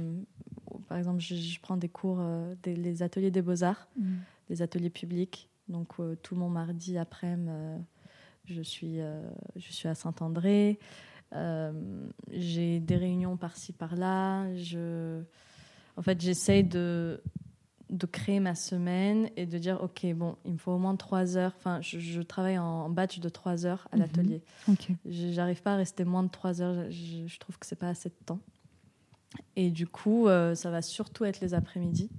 [0.88, 4.16] par exemple, je, prends des cours, euh, des, les ateliers des beaux-arts, mm.
[4.50, 5.52] des ateliers publics.
[5.70, 7.52] Donc, tout mon mardi après-midi,
[8.48, 9.00] je, suis,
[9.56, 10.80] je suis à Saint-André.
[12.32, 14.54] j'ai des réunions par-ci, par-là.
[14.56, 15.22] Je...
[15.96, 17.22] En fait, j'essaye de
[17.90, 21.38] de créer ma semaine et de dire ok bon il me faut au moins trois
[21.38, 21.54] heures.
[21.58, 24.02] Enfin je, travaille en batch de trois heures à mhm.
[24.02, 24.42] l'atelier.
[25.06, 26.90] J'arrive pas à rester moins de trois heures.
[26.92, 28.40] Je, trouve que c'est pas assez de temps.
[29.56, 32.10] Et du coup euh, ça va surtout être les après-midi.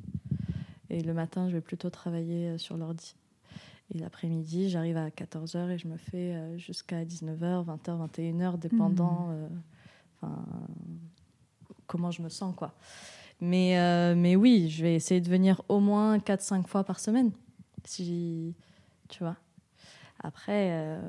[0.90, 3.14] Et le matin je vais plutôt travailler euh, sur l'ordi
[3.94, 9.28] et l'après-midi j'arrive à 14h et je me fais euh, jusqu'à 19h 20h 21h dépendant
[10.22, 10.30] mhm.
[11.86, 12.74] comment je me sens quoi
[13.40, 17.30] mais, euh, mais oui, je vais essayer de venir au moins 4-5 fois par semaine.
[17.84, 18.54] Si,
[19.08, 19.36] tu vois.
[20.20, 21.00] Après, euh,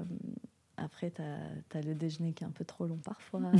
[0.83, 3.41] après tu as, le déjeuner qui est un peu trop long parfois.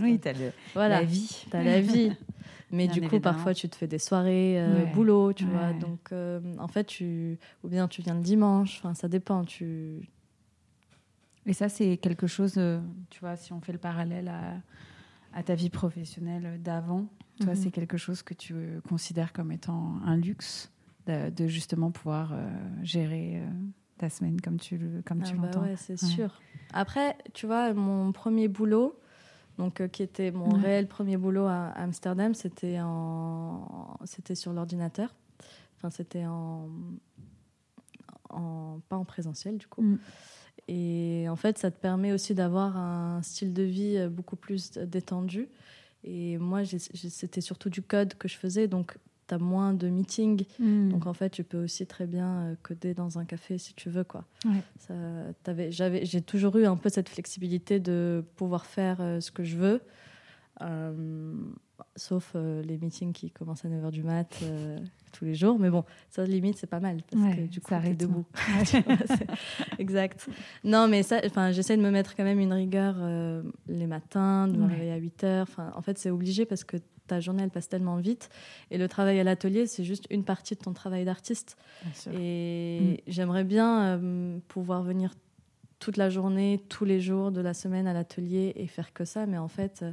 [0.00, 0.34] oui, tu as
[0.74, 1.44] voilà, la vie.
[1.50, 2.12] Tu as la vie.
[2.70, 5.72] Mais du coup, parfois, tu te fais des soirées euh, boulot, tu vois.
[5.72, 7.38] Donc, en fait, tu...
[7.62, 8.78] ou bien tu viens le dimanche.
[8.78, 9.44] Enfin, ça dépend.
[9.44, 10.08] Tu...
[11.46, 12.60] Et ça, c'est quelque chose,
[13.10, 14.54] tu vois, si on fait le parallèle à,
[15.32, 17.06] à ta vie professionnelle d'avant,
[17.40, 17.56] toi, mhm.
[17.56, 18.54] c'est quelque chose que tu
[18.88, 20.72] considères comme étant un luxe
[21.06, 22.48] de, justement pouvoir euh,
[22.82, 23.50] gérer euh,
[23.98, 25.66] ta semaine comme tu, comme ah tu bah l'entends.
[25.76, 26.40] c'est sûr.
[26.72, 28.98] Après, tu vois, mon premier boulot,
[29.58, 35.14] donc euh, qui était mon réel premier boulot à Amsterdam, c'était en, c'était sur l'ordinateur.
[35.76, 36.68] Enfin, c'était en,
[38.30, 39.82] en, pas en présentiel du coup.
[39.82, 39.98] Mm.
[40.68, 45.48] Et en fait, ça te permet aussi d'avoir un style de vie beaucoup plus détendu
[46.06, 48.96] et moi, c'était surtout du code que je faisais, donc
[49.28, 50.44] tu as moins de meetings.
[50.58, 50.88] Hmm.
[50.90, 53.90] Donc en fait, tu peux aussi très bien euh, coder dans un café si tu
[53.90, 54.04] veux.
[54.04, 54.24] quoi.
[56.02, 59.80] J'ai toujours eu un peu cette flexibilité de pouvoir faire euh, ce que je veux.
[60.62, 61.34] Euh,
[61.96, 64.78] sauf euh, les meetings qui commencent à 9h du mat euh,
[65.12, 65.58] tous les jours.
[65.58, 68.24] Mais bon, ça limite, c'est pas mal parce que du coup, t'es debout.
[69.78, 70.28] exact.
[70.64, 72.96] Non, mais ça, enfin, j'essaie de me mettre quand même une rigueur
[73.68, 74.72] les matins, de me Ouais.
[74.72, 75.42] réveiller à 8h.
[75.42, 78.28] Enfin, en fait, c'est obligé parce que ta journée, elle passe tellement vite.
[78.70, 81.56] Et le travail à l'atelier, c'est juste une partie de ton travail d'artiste.
[82.12, 85.14] Et j'aimerais bien euh, pouvoir venir
[85.78, 89.26] toute la journée, tous les jours de la semaine à l'atelier et faire que ça.
[89.26, 89.92] Mais en fait, euh,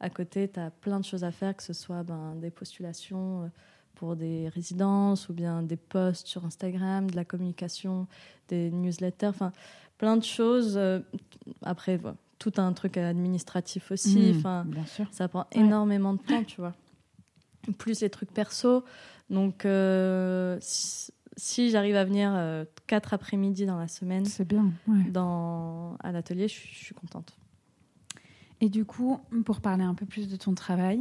[0.00, 3.44] à côté, tu as plein de choses à faire, que ce soit ben, des postulations
[3.44, 3.46] euh,
[3.94, 8.06] pour des résidences ou bien des posts sur Instagram, de la communication,
[8.48, 9.52] des newsletters, enfin
[9.98, 10.80] plein de choses.
[11.62, 14.32] Après, voilà, tout un truc administratif aussi.
[14.32, 15.06] Mmh, Enfin, bien sûr.
[15.12, 15.60] ça prend Ouais.
[15.62, 16.74] énormément de temps, tu vois.
[17.78, 18.82] Plus les trucs perso.
[19.28, 24.72] Donc, euh, si, si j'arrive à venir euh, quatre après-midi dans la semaine C'est bien.
[24.88, 25.04] ouais.
[25.10, 27.36] dans, à l'atelier, je, suis- je suis contente.
[28.62, 31.00] Et du coup, pour parler un peu plus de ton travail,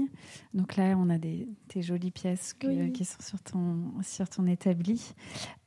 [0.54, 2.92] donc là, on a des, tes jolies pièces que- Oui.
[2.94, 5.14] qui sont sur ton, sur ton établi.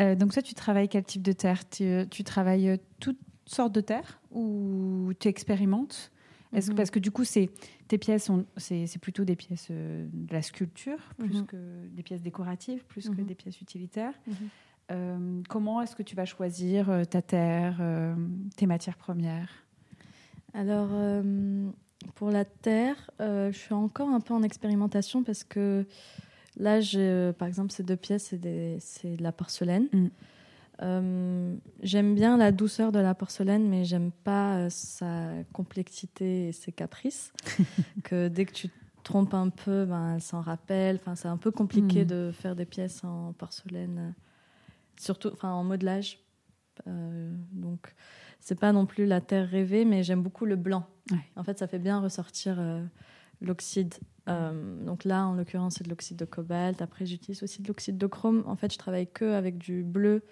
[0.00, 1.68] Euh, donc, toi, tu travailles quel type de terre?
[1.68, 3.18] Tu, tu travailles euh, toutes
[3.54, 6.10] sortes de terres ou tu expérimentes?
[6.52, 6.76] Est-ce que, Mhm.
[6.76, 7.48] Parce que du coup, c'est,
[7.88, 11.46] tes pièces, sont- c'est, c'est plutôt des pièces euh, de la sculpture, plus Mhm.
[11.46, 13.26] que des pièces décoratives, plus que Mhm.
[13.26, 14.12] des pièces utilitaires.
[14.90, 17.80] Euh, comment est-ce que tu vas choisir euh, ta terre,
[18.56, 19.48] tes matières premières?
[20.54, 20.90] Alors,
[22.16, 25.86] pour la terre, je suis encore un peu en expérimentation parce que
[26.58, 29.88] là, j'ai, par exemple, ces deux pièces, c'est, des- c'est de la porcelaine.
[30.80, 36.52] Euh, j'aime bien la douceur de la porcelaine, mais j'aime pas euh, sa complexité et
[36.52, 37.32] ses caprices.
[38.04, 40.96] que dès que tu te trompes un peu, ben, elle s'en rappelle.
[40.96, 42.08] Enfin, c'est un peu compliqué Mm.
[42.08, 44.10] de faire des pièces en porcelaine, euh,
[44.98, 46.18] surtout enfin, en modelage.
[46.88, 47.94] Euh, donc,
[48.40, 50.86] c'est pas non plus la terre rêvée, mais j'aime beaucoup le blanc.
[51.10, 51.18] Ouais.
[51.36, 52.58] En fait, ça fait bien ressortir
[53.42, 53.94] l'oxyde.
[54.28, 56.80] Euh, donc là, en l'occurrence, c'est de l'oxyde de cobalt.
[56.80, 58.42] Après, j'utilise aussi de l'oxyde de chrome.
[58.46, 60.22] En fait, je travaille que avec du bleu,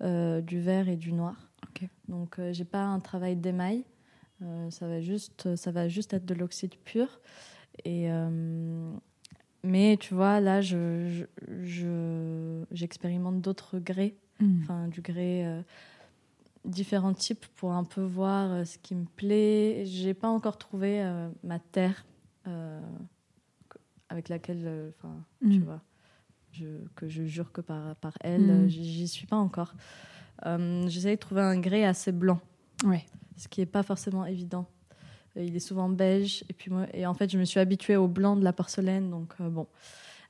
[0.00, 1.36] du vert et du noir.
[2.08, 3.84] Donc, euh, j'ai pas un travail d'émail.
[4.42, 7.20] Euh, ça va juste, ça va juste être de l'oxyde pur.
[7.84, 8.90] Et euh,
[9.62, 14.60] mais tu vois, là, je, je- je- j'expérimente d'autres grès Mm.
[14.62, 15.60] enfin du grès euh,
[16.64, 19.84] différents types pour un peu voir euh, ce qui me plaît.
[19.86, 22.04] J'ai pas encore trouvé euh, ma terre
[22.46, 22.80] euh,
[24.08, 25.64] avec laquelle, euh, enfin, tu Mm.
[25.64, 25.82] vois,
[26.52, 28.50] je, que je jure que par, par elle, Mm.
[28.50, 29.74] euh, j'y suis pas encore.
[30.46, 32.40] Euh, J'essaie de trouver un grès assez blanc,
[32.84, 33.04] Ouais.
[33.36, 34.66] ce qui est pas forcément évident.
[35.36, 37.96] Euh, Il est souvent beige et puis moi, et en fait, je me suis habituée
[37.96, 39.66] au blanc de la porcelaine, donc euh, bon.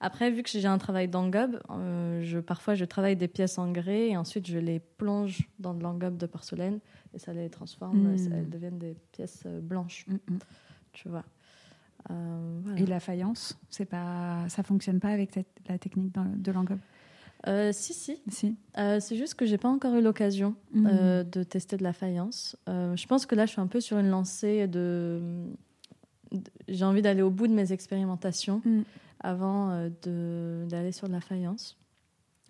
[0.03, 3.71] Après, vu que j'ai un travail d'engobe, euh, je, parfois je travaille des pièces en
[3.71, 6.81] grès et ensuite je les plonge dans de l'engobe de porcelaine
[7.13, 8.17] et ça les transforme, Mm.
[8.19, 10.39] ça- elles deviennent des pièces blanches, Mm, mm.
[10.95, 11.25] tu vois.
[12.11, 12.79] Euh, voilà.
[12.81, 15.35] Et la faïence, c'est pas, ça fonctionne pas avec
[15.69, 16.79] la technique de l'engobe?
[17.47, 18.21] Euh, si, si.
[18.29, 18.57] Si.
[18.79, 20.87] Euh, c'est juste que j'ai pas encore eu l'occasion Mhm.
[20.91, 22.57] euh, de tester de la faïence.
[22.67, 25.21] Je pense que là, je suis un peu sur une lancée de.
[26.33, 28.83] de- J'ai envie d'aller au bout de mes expérimentations Mm.
[29.21, 31.77] avant de- d'aller sur de la faïence.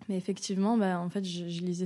[0.09, 1.85] Mais effectivement, bah, en fait, je, lisais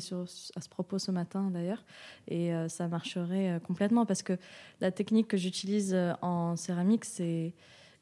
[0.55, 1.83] à ce propos ce matin d'ailleurs,
[2.27, 4.37] et euh, ça marcherait euh, complètement parce que
[4.81, 7.53] la technique que j'utilise euh, en céramique, c'est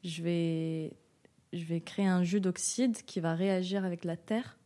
[0.04, 0.92] je vais,
[1.52, 4.58] je vais créer un jus d'oxyde qui va réagir avec la terre.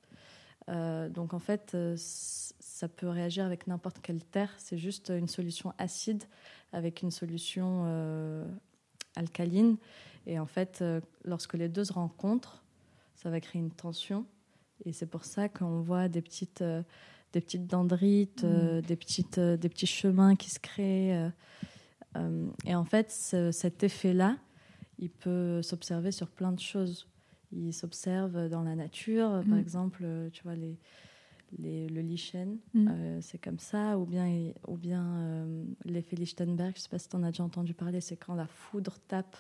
[0.69, 4.53] Donc en fait, ça peut réagir avec n'importe quelle terre.
[4.59, 6.25] C'est juste une solution acide
[6.73, 7.87] avec une solution
[9.17, 9.79] alcaline.
[10.27, 10.85] Et en fait,
[11.25, 12.63] lorsque les deux se rencontrent,
[13.15, 14.27] ça va créer une tension.
[14.85, 16.83] Et c'est pour ça qu'on voit des petites, euh,
[17.33, 21.31] des petites dendrites, euh, des, petites, euh, des petits chemins qui se créent.
[22.64, 24.37] et en fait, ce- cet effet-là,
[24.99, 27.07] il peut s'observer sur plein de choses.
[27.53, 29.61] Il s'observe dans la nature, par Mm.
[29.61, 30.77] exemple, tu vois, les,
[31.59, 33.21] les- le lichen, Mm.
[33.21, 35.47] c'est comme ça, ou bien, ou bien
[35.85, 38.35] l'effet Lichtenberg, je ne sais pas si tu en as déjà entendu parler, c'est quand
[38.35, 39.37] la foudre tape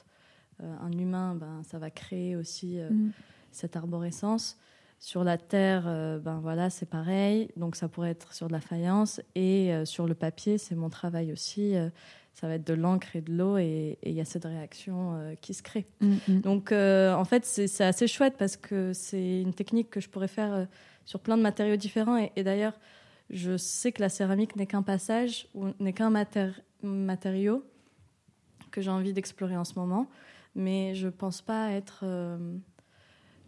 [0.60, 3.10] un humain, ben, ça va créer aussi Mm.
[3.50, 4.56] cette arborescence.
[5.00, 7.50] Sur la terre, euh, ben voilà, c'est pareil.
[7.56, 10.90] Donc ça pourrait être sur de la faïence et euh, sur le papier, c'est mon
[10.90, 11.76] travail aussi.
[11.76, 11.88] euh,
[12.34, 15.54] ça va être de l'encre et de l'eau et il y a cette réaction qui
[15.54, 15.86] se crée.
[16.00, 16.40] Mm, mm.
[16.42, 20.68] Donc en fait, c'est assez chouette parce que c'est une technique que je pourrais faire
[21.04, 22.16] sur plein de matériaux différents.
[22.16, 22.78] Et, et d'ailleurs,
[23.30, 27.64] je sais que la céramique n'est qu'un passage ou n'est qu'un matér- matériau
[28.70, 30.06] que j'ai envie d'explorer en ce moment.
[30.54, 32.02] Mais je pense pas être.
[32.04, 32.56] euh,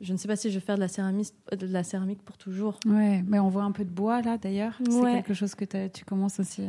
[0.00, 2.36] je ne sais pas si je vais faire de la céramique, de la céramique pour
[2.38, 2.78] toujours.
[2.86, 4.78] Ouais, mais on voit un peu de bois là d'ailleurs.
[4.84, 5.14] C'est Ouais.
[5.14, 6.62] quelque chose que tu commences aussi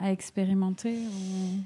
[0.00, 0.98] à, à expérimenter.
[0.98, 1.60] ou-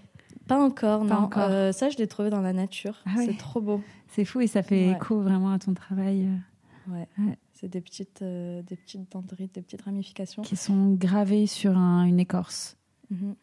[0.48, 1.20] Pas encore, Pas non.
[1.22, 1.50] encore.
[1.50, 2.96] Euh, ça, je l'ai trouvé dans la nature.
[3.06, 3.26] Ah ouais.
[3.26, 3.80] C'est trop beau.
[4.08, 4.96] C'est fou et ça fait Ouais.
[4.96, 7.38] écho vraiment à ton travail euh, Ouais.
[7.52, 10.42] C'est des petites, euh, des petites dendrites, des petites ramifications.
[10.42, 12.76] qui sont gravés sur un- une écorce.
[13.10, 13.36] Mhm.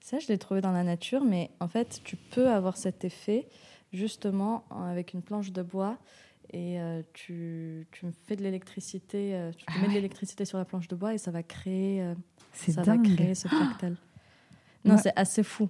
[0.00, 3.46] Ça, je l'ai trouvé dans la nature, mais en fait, tu peux avoir cet effet
[3.92, 5.98] justement avec une planche de bois
[6.50, 10.56] et euh, tu, tu me fais de l'électricité, euh, tu Ah mets de l'électricité sur
[10.58, 12.14] la planche de bois et ça va créer, euh,
[12.54, 13.06] ça dingue.
[13.08, 13.96] va créer ce fractal.
[14.84, 15.00] Non, Ouais.
[15.02, 15.68] c'est assez fou.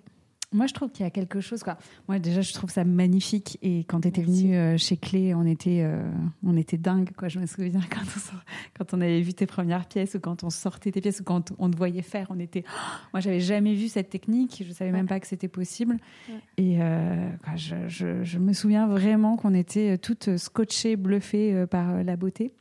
[0.51, 1.63] Moi, je trouve qu'il y a quelque chose.
[1.63, 1.77] Quoi.
[2.09, 3.59] Moi, déjà, je trouve ça magnifique.
[3.61, 6.11] Et quand tu étais venue euh, chez Clé, on était, euh,
[6.43, 7.11] on était dingue.
[7.15, 7.29] Quoi.
[7.29, 8.45] Je me souviens quand on, sort-
[8.79, 11.53] quand on avait vu tes premières pièces ou quand on sortait tes pièces ou quand
[11.59, 12.29] on te voyait faire.
[12.31, 12.65] On était.
[13.13, 14.63] moi, j'avais jamais vu cette technique.
[14.67, 15.99] Je savais même pas que c'était possible.
[16.31, 16.35] Ouais.
[16.57, 22.03] Et euh, quoi, je, je- je me souviens vraiment qu'on était toutes scotchées, bluffées par
[22.03, 22.55] la beauté.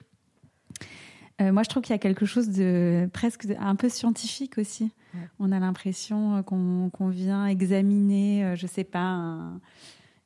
[1.39, 4.91] Moi, je trouve qu'il y a quelque chose de presque un peu scientifique aussi.
[5.39, 9.59] On a l'impression euh, qu'on vient examiner, euh, je sais pas, un-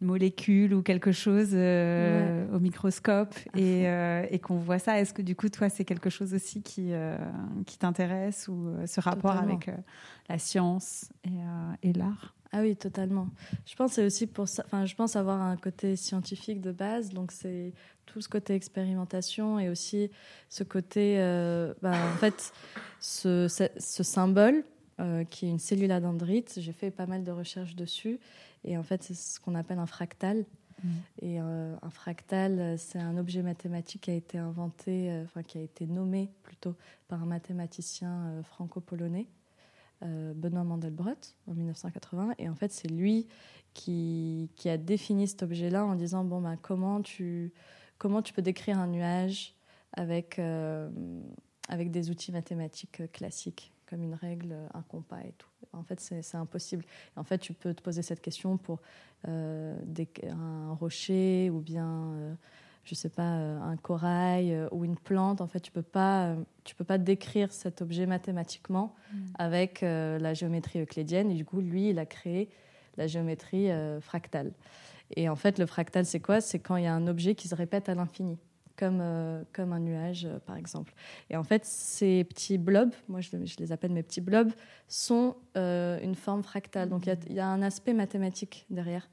[0.01, 4.99] une molécule ou quelque chose euh, au microscope et, euh, et qu'on voit ça.
[4.99, 7.15] Est-ce que du coup, toi, c'est quelque chose aussi qui, euh,
[7.67, 9.53] qui t'intéresse ou ce rapport Totalement.
[9.53, 9.69] avec
[10.27, 12.33] la science et, et l'art?
[12.51, 13.29] Ah oui, totalement.
[13.65, 14.63] Je pense c'est aussi pour ça.
[14.65, 17.71] Enfin, je pense avoir un côté scientifique de base, donc c'est
[18.07, 20.09] tout ce côté expérimentation et aussi
[20.49, 21.17] ce côté,
[21.81, 22.51] bah, en fait,
[22.99, 24.63] ce, ce, ce symbole
[25.01, 26.53] euh, qui est une cellule dendrite.
[26.57, 28.19] J'ai fait pas mal de recherches dessus
[28.63, 30.45] et en fait, c'est ce qu'on appelle un fractal.
[30.83, 30.89] Mm.
[31.23, 35.57] Et euh, un fractal, c'est un objet mathématique qui a été inventé, euh, enfin qui
[35.57, 36.75] a été nommé plutôt
[37.07, 39.27] par un mathématicien franco-polonais,
[40.01, 42.35] Benoît Mandelbrot, en 1980.
[42.37, 43.27] Et en fait, c'est lui
[43.73, 47.53] qui, qui a défini cet objet-là en disant bon, ben, comment, tu,
[47.97, 49.55] comment tu peux décrire un nuage
[49.93, 50.39] avec,
[51.69, 55.49] avec des outils mathématiques classiques, comme une règle, un compas et tout.
[55.73, 56.85] En fait, c'est impossible.
[57.17, 58.79] En fait, tu peux te poser cette question pour
[59.27, 62.33] euh, des- un rocher ou bien, euh,
[62.85, 65.41] je sais pas, euh, un corail euh, ou une plante.
[65.41, 68.95] En fait, tu peux pas, euh, tu peux pas décrire cet objet mathématiquement
[69.37, 71.29] avec euh, la géométrie euclidienne.
[71.31, 72.49] Et du coup, lui, il a créé
[72.97, 74.53] la géométrie euh, fractale.
[75.17, 76.39] Et en fait, le fractal, c'est quoi?
[76.39, 78.37] C'est quand il y a un objet qui se répète à l'infini,
[78.81, 80.91] comme, euh, comme un nuage, euh, par exemple.
[81.29, 84.51] Et en fait, ces petits blobs, moi je, je les appelle mes petits blobs,
[84.87, 86.89] sont euh, une forme fractale.
[86.89, 89.07] Donc il y a- il y, a un aspect mathématique derrière.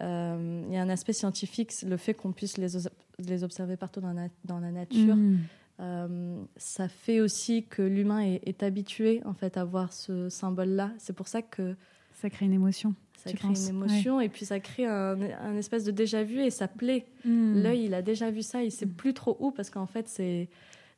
[0.00, 4.26] Il y a un aspect scientifique, le fait qu'on puisse les, observer partout dans la,
[4.44, 5.14] dans la nature.
[5.14, 6.46] Mm.
[6.56, 10.90] Ça fait aussi que l'humain est, est habitué en fait à voir ce symbole-là.
[10.98, 11.76] C'est pour ça que
[12.24, 12.94] Ça crée une émotion.
[13.16, 16.40] ça crée penses une émotion et puis ça crée un, un espèce de déjà vu
[16.40, 17.04] et ça plaît.
[17.26, 17.62] Mm.
[17.62, 20.48] L'œil, il a déjà vu ça, il sait plus trop où parce qu'en fait, c'est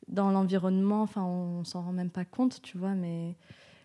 [0.07, 3.35] dans l'environnement, enfin, on s'en rend même pas compte, tu vois, mais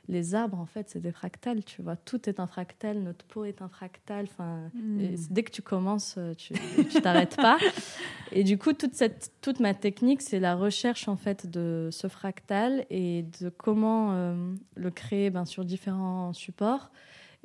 [0.07, 1.95] les arbres, en fait, c'est des fractales, tu vois.
[1.95, 5.15] Tout est un fractal, notre peau est un fractal, enfin, Mm.
[5.15, 6.53] c'est- dès que tu commences, euh, tu
[6.91, 7.57] tu t'arrêtes pas.
[8.31, 12.07] Et du coup, toute, cette, toute ma technique, c'est la recherche, en fait, de ce
[12.07, 16.91] fractal et de comment euh, le créer ben, sur différents supports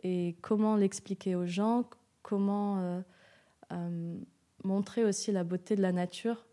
[0.03, 1.89] et comment l'expliquer aux gens,
[2.23, 3.01] comment euh,
[3.73, 4.19] euh,
[4.65, 6.47] montrer aussi la beauté de la nature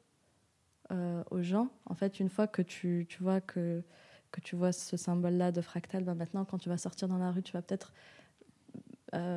[0.91, 1.69] euh, aux gens?
[1.85, 3.83] En fait, une fois que tu, tu vois que,
[4.31, 7.31] que tu vois ce symbole-là de fractal, ben maintenant, quand tu vas sortir dans la
[7.31, 7.93] rue, tu vas peut-être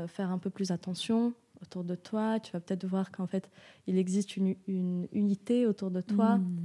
[0.08, 2.40] faire un peu plus attention autour de toi.
[2.40, 3.50] Tu vas peut-être voir qu'en fait,
[3.86, 6.38] il existe une, une unité autour de toi.
[6.38, 6.62] Mm.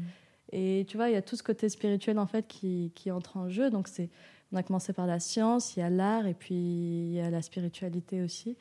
[0.54, 3.38] Et tu vois, il y a tout ce côté spirituel en fait qui, qui entre
[3.38, 3.70] en jeu.
[3.70, 4.10] Donc c'est,
[4.52, 7.30] on a commencé par la science, il y a l'art et puis il y a
[7.30, 8.58] la spiritualité aussi.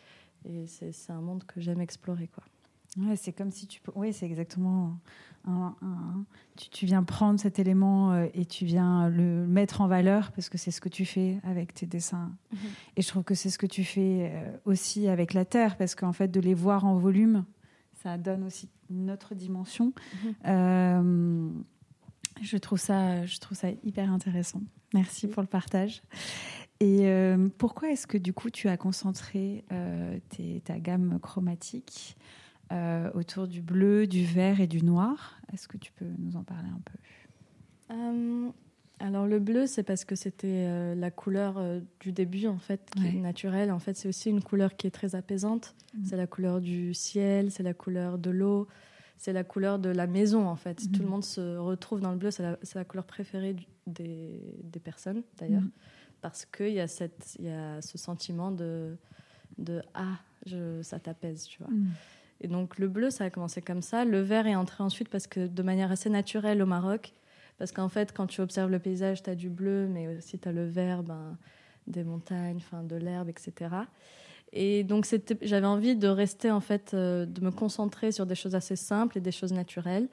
[0.48, 2.44] Et c'est, un monde que j'aime explorer quoi.
[2.98, 3.80] Ouais, c'est comme si tu.
[3.94, 4.98] Oui, c'est exactement.
[5.46, 6.24] un- un-
[6.56, 10.48] tu, tu viens prendre cet élément euh, et tu viens le mettre en valeur parce
[10.48, 12.32] que c'est ce que tu fais avec tes dessins.
[12.52, 12.58] Mhm.
[12.96, 15.94] Et je trouve que c'est ce que tu fais euh, aussi avec la Terre parce
[15.94, 17.44] qu'en fait, de les voir en volume,
[18.02, 19.92] ça donne aussi une autre dimension.
[20.24, 20.34] Mhm.
[20.46, 21.50] Euh,
[22.42, 24.60] je, trouve ça, je trouve ça hyper intéressant.
[24.94, 26.02] Merci pour le partage.
[26.80, 32.16] Et euh, pourquoi est-ce que du coup tu as concentré euh, tes- ta gamme chromatique
[32.72, 35.40] euh, autour du bleu, du vert et du noir?
[35.52, 36.98] Est-ce que tu peux nous en parler un peu?
[39.02, 41.58] Alors le bleu, c'est parce que c'était la couleur
[42.00, 43.08] du début en fait, qui Ouais.
[43.16, 43.72] est naturelle.
[43.72, 45.74] En fait, c'est aussi une couleur qui est très apaisante.
[45.94, 46.04] Mhm.
[46.04, 48.68] C'est la couleur du ciel, c'est la couleur de l'eau,
[49.22, 50.82] c'est la couleur de la maison en fait.
[50.82, 50.92] Mhm.
[50.92, 52.30] Tout le monde se retrouve dans le bleu.
[52.30, 52.42] C'est
[52.74, 55.70] la, couleur préférée du- des, des personnes d'ailleurs, Mhm.
[56.22, 58.96] parce qu'il y a cette, y a ce sentiment de,
[59.58, 60.16] de ah,
[60.46, 61.70] je, ça t'apaise, tu vois.
[62.40, 64.06] Et donc le bleu, ça a commencé comme ça.
[64.06, 67.12] Le vert est entré ensuite parce que de manière assez naturelle au Maroc.
[67.58, 70.48] Parce qu'en fait, quand tu observes le paysage, tu as du bleu, mais aussi tu
[70.48, 71.36] as le vert, ben,
[71.86, 73.52] des montagnes, enfin, de l'herbe, etc.
[74.52, 75.06] Et donc,
[75.42, 79.18] j'avais envie de rester, en fait, euh, de me concentrer sur des choses assez simples
[79.18, 80.08] et des choses naturelles.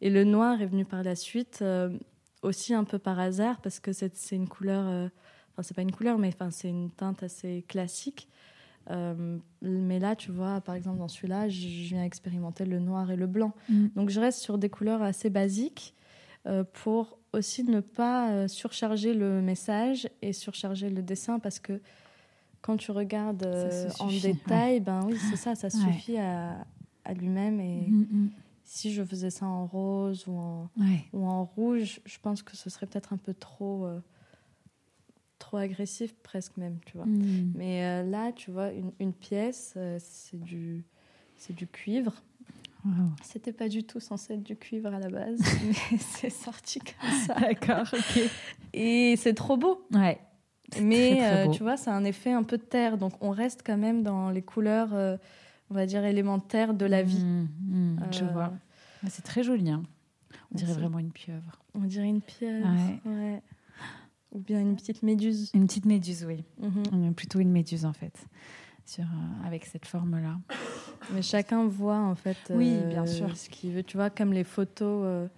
[0.00, 1.90] Et le noir est venu par la suite, euh,
[2.42, 5.08] aussi un peu par hasard, parce que c'est une couleur, euh,
[5.52, 8.28] enfin, c'est pas une couleur, mais enfin, c'est une teinte assez classique.
[9.62, 13.26] mais là, tu vois, par exemple, dans celui-là, je viens expérimenter le noir et le
[13.26, 13.52] blanc.
[13.68, 13.86] Mm.
[13.96, 15.94] Donc, je reste sur des couleurs assez basiques
[16.72, 21.80] pour aussi ne pas surcharger le message et surcharger le dessin, parce que
[22.62, 26.66] quand tu regardes euh, en détail, ben oui, c'est ça, ça suffit à,
[27.04, 27.60] à lui-même.
[27.60, 28.30] Et mm, mm.
[28.64, 30.70] si je faisais ça en rose ou en,
[31.12, 34.00] ou en rouge, je pense que ce serait peut-être un peu trop, euh,
[35.38, 37.06] trop agressif, presque même, tu vois.
[37.06, 37.52] Mm.
[37.54, 40.84] Mais euh, là, tu vois, une, une pièce, c'est du,
[41.36, 42.22] c'est du cuivre.
[43.22, 47.10] C'était pas du tout censé être du cuivre à la base, mais c'est sorti comme
[47.26, 47.34] ça.
[47.34, 48.22] D'accord, ok.
[48.72, 49.86] Et c'est trop beau.
[49.92, 50.18] Ouais.
[50.80, 52.98] Mais euh, tu vois, c'est un effet un peu de terre.
[52.98, 55.16] Donc on reste quand même dans les couleurs, euh,
[55.70, 57.24] on va dire, élémentaires de la vie.
[57.24, 58.52] Mmh, mmh, je euh, vois.
[59.08, 59.70] C'est très joli.
[59.70, 59.82] Hein.
[60.52, 61.60] On dirait vraiment une pieuvre.
[61.74, 62.68] On dirait une pieuvre.
[63.04, 63.42] Ouais.
[64.32, 65.50] Ou bien une petite méduse.
[65.54, 66.44] Une petite méduse, oui.
[66.58, 67.12] Mmh.
[67.14, 68.14] Plutôt une méduse, en fait,
[68.84, 69.04] sur,
[69.44, 70.38] avec cette forme-là.
[71.12, 73.36] Mais chacun voit, en fait, oui, bien sûr.
[73.36, 73.82] ce qu'il veut.
[73.82, 75.28] Tu vois, comme les photos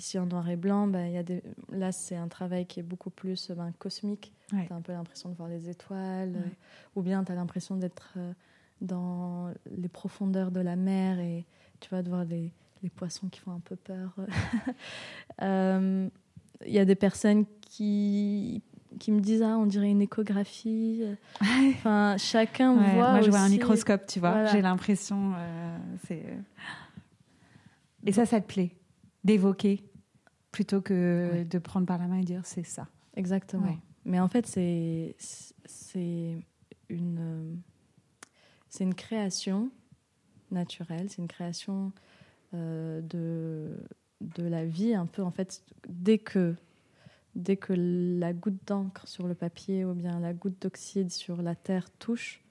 [0.00, 1.42] ici en noir et blanc, bah, y a des...
[1.70, 4.32] là, c'est un travail qui est beaucoup plus ben, cosmique.
[4.48, 6.48] Tu as un peu l'impression de voir les étoiles, euh,
[6.96, 8.32] ou bien tu as l'impression d'être euh,
[8.80, 11.44] dans les profondeurs de la mer et
[11.78, 12.50] tu vas de voir les,
[12.82, 14.14] les poissons qui font un peu peur.
[15.40, 16.08] Il euh,
[16.66, 18.62] y a des personnes qui,
[18.98, 21.04] qui me disent ah on dirait une échographie.
[21.40, 23.12] Enfin chacun voit.
[23.12, 24.46] Moi je vois un microscope, tu vois.
[24.46, 25.34] J'ai l'impression.
[26.06, 26.24] c'est
[28.06, 28.74] et ça, ça te plaît
[29.24, 29.89] d'évoquer
[30.52, 32.88] plutôt que de prendre par la main et dire c'est ça.
[33.16, 33.76] Exactement.
[34.04, 35.14] Mais en fait, c'est
[35.64, 36.36] c'est
[36.88, 37.60] une
[38.68, 39.70] c'est une création
[40.50, 41.92] naturelle, c'est une création
[42.54, 43.76] euh, de
[44.20, 46.54] de la vie un peu en fait dès que
[47.34, 51.54] dès que la goutte d'encre sur le papier ou bien la goutte d'oxyde sur la
[51.54, 52.42] terre touche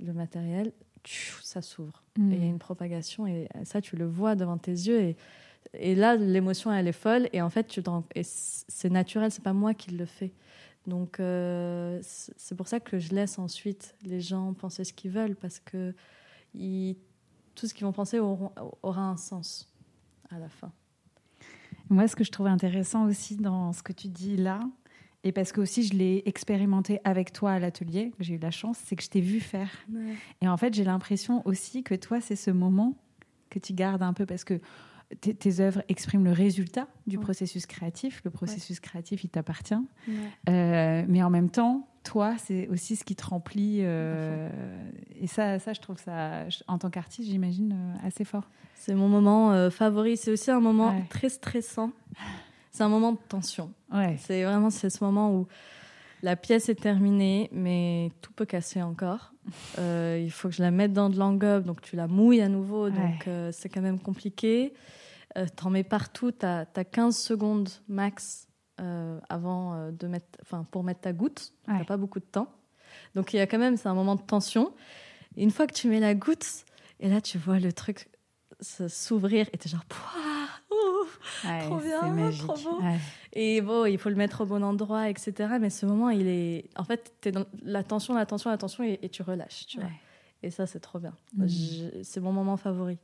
[0.00, 0.72] le matériel,
[1.04, 2.02] ça s'ouvre.
[2.16, 2.50] Et il y a mm.
[2.50, 5.16] une propagation et ça tu le vois devant tes yeux et
[5.74, 7.28] et là, l'émotion, elle est folle.
[7.32, 7.82] Et en fait, tu
[8.22, 10.32] c'est naturel, c'est pas moi qui le fais.
[10.86, 15.36] Donc, euh, c'est pour ça que je laisse ensuite les gens penser ce qu'ils veulent,
[15.36, 15.94] parce que
[17.54, 19.68] tout ce qu'ils vont penser aura un sens
[20.30, 20.72] à la fin.
[21.90, 24.60] Moi, ce que je trouvais intéressant aussi dans ce que tu dis là,
[25.24, 28.78] et parce que aussi je l'ai expérimenté avec toi à l'atelier, j'ai eu la chance,
[28.84, 29.70] c'est que je t'ai vu faire.
[30.40, 32.94] Et en fait, j'ai l'impression aussi que toi, c'est ce moment
[33.50, 34.60] que tu gardes un peu, parce que
[35.20, 38.20] tes, œuvres expriment le résultat du processus créatif.
[38.24, 39.74] Le processus créatif, il t'appartient.
[40.48, 43.78] Euh, mais en même temps, toi, c'est aussi ce qui te remplit.
[43.80, 44.50] Euh,
[45.20, 48.48] et ça, ça, je trouve ça, en tant qu'artiste, j'imagine, euh, assez fort.
[48.74, 50.16] C'est mon moment favori.
[50.16, 51.90] C'est aussi un moment très stressant.
[52.70, 53.72] C'est un moment de tension.
[54.18, 55.46] C'est vraiment c'est ce moment où
[56.22, 59.32] la pièce est terminée, mais tout peut casser encore.
[59.78, 62.90] il faut que je la mette dans de l'engobe, donc tu la mouilles à nouveau,
[62.90, 64.72] donc c'est quand même compliqué.
[65.36, 68.48] Euh, t'en mets partout, tu as, 15 secondes max
[68.80, 71.52] euh, avant euh, de mettre, enfin, pour mettre ta goutte.
[71.78, 72.50] Tu pas beaucoup de temps.
[73.14, 74.72] Donc il y a quand même, c'est un moment de tension.
[75.36, 76.64] Et une fois que tu mets la goutte,
[77.00, 78.08] et là tu vois le truc
[78.60, 79.84] s'ouvrir et tu es genre,
[80.68, 82.80] trop bien, trop beau.
[83.32, 85.54] Et bon, il faut le mettre au bon endroit, etc.
[85.60, 86.70] Mais ce moment, il est.
[86.76, 89.80] En fait, tu es dans la tension, la tension, la tension et, tu relâches, tu
[89.80, 89.90] vois.
[90.42, 91.14] Et ça, c'est trop bien.
[91.34, 91.46] Mm.
[92.02, 92.98] C'est mon moment favori.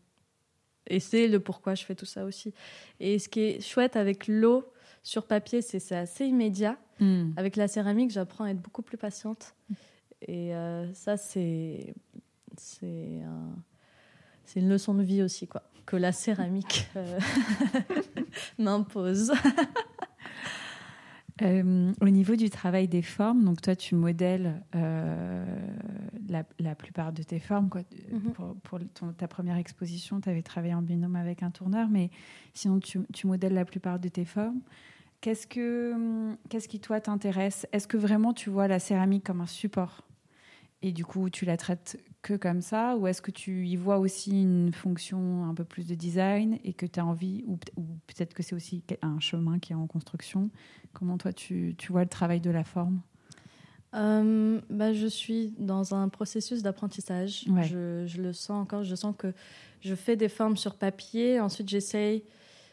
[0.86, 2.52] Et c'est le pourquoi je fais tout ça aussi.
[3.00, 4.64] Et ce qui est chouette avec l'eau
[5.02, 6.78] sur papier, c'est assez immédiat.
[7.00, 7.32] Hmm.
[7.36, 9.54] Avec la céramique, j'apprends à être beaucoup plus patiente.
[10.22, 11.94] Et euh, ça, c'est
[12.56, 13.22] c'est
[14.56, 17.18] une leçon de vie aussi, quoi, que la céramique euh,
[18.58, 19.32] m'impose.
[21.42, 25.44] Euh, au niveau du travail des formes, donc toi tu modèles euh,
[26.28, 27.68] la, plupart de tes formes.
[27.68, 27.82] Quoi.
[28.12, 28.32] Mhm.
[28.62, 28.78] Pour,
[29.16, 32.10] ta première exposition, tu avais travaillé en binôme avec un tourneur, mais
[32.52, 34.60] sinon tu, tu modèles la plupart de tes formes.
[35.20, 37.66] Qu'est-ce, que, qu'est-ce qui toi t'intéresse?
[37.72, 40.02] Est-ce que vraiment tu vois la céramique comme un support?
[40.82, 43.98] Et du coup tu la traites que comme ça Ou est-ce que tu y vois
[43.98, 47.56] aussi une fonction un peu plus de design et que tu as envie, ou,
[48.06, 50.50] peut-être que c'est aussi un chemin qui est en construction?
[50.94, 53.00] Comment toi tu, tu vois le travail de la forme?
[53.94, 57.44] Euh, bah, je suis dans un processus d'apprentissage.
[57.62, 58.82] Je, je, le sens encore.
[58.82, 59.32] Je sens que
[59.80, 61.38] je fais des formes sur papier.
[61.40, 62.24] Ensuite, j'essaye.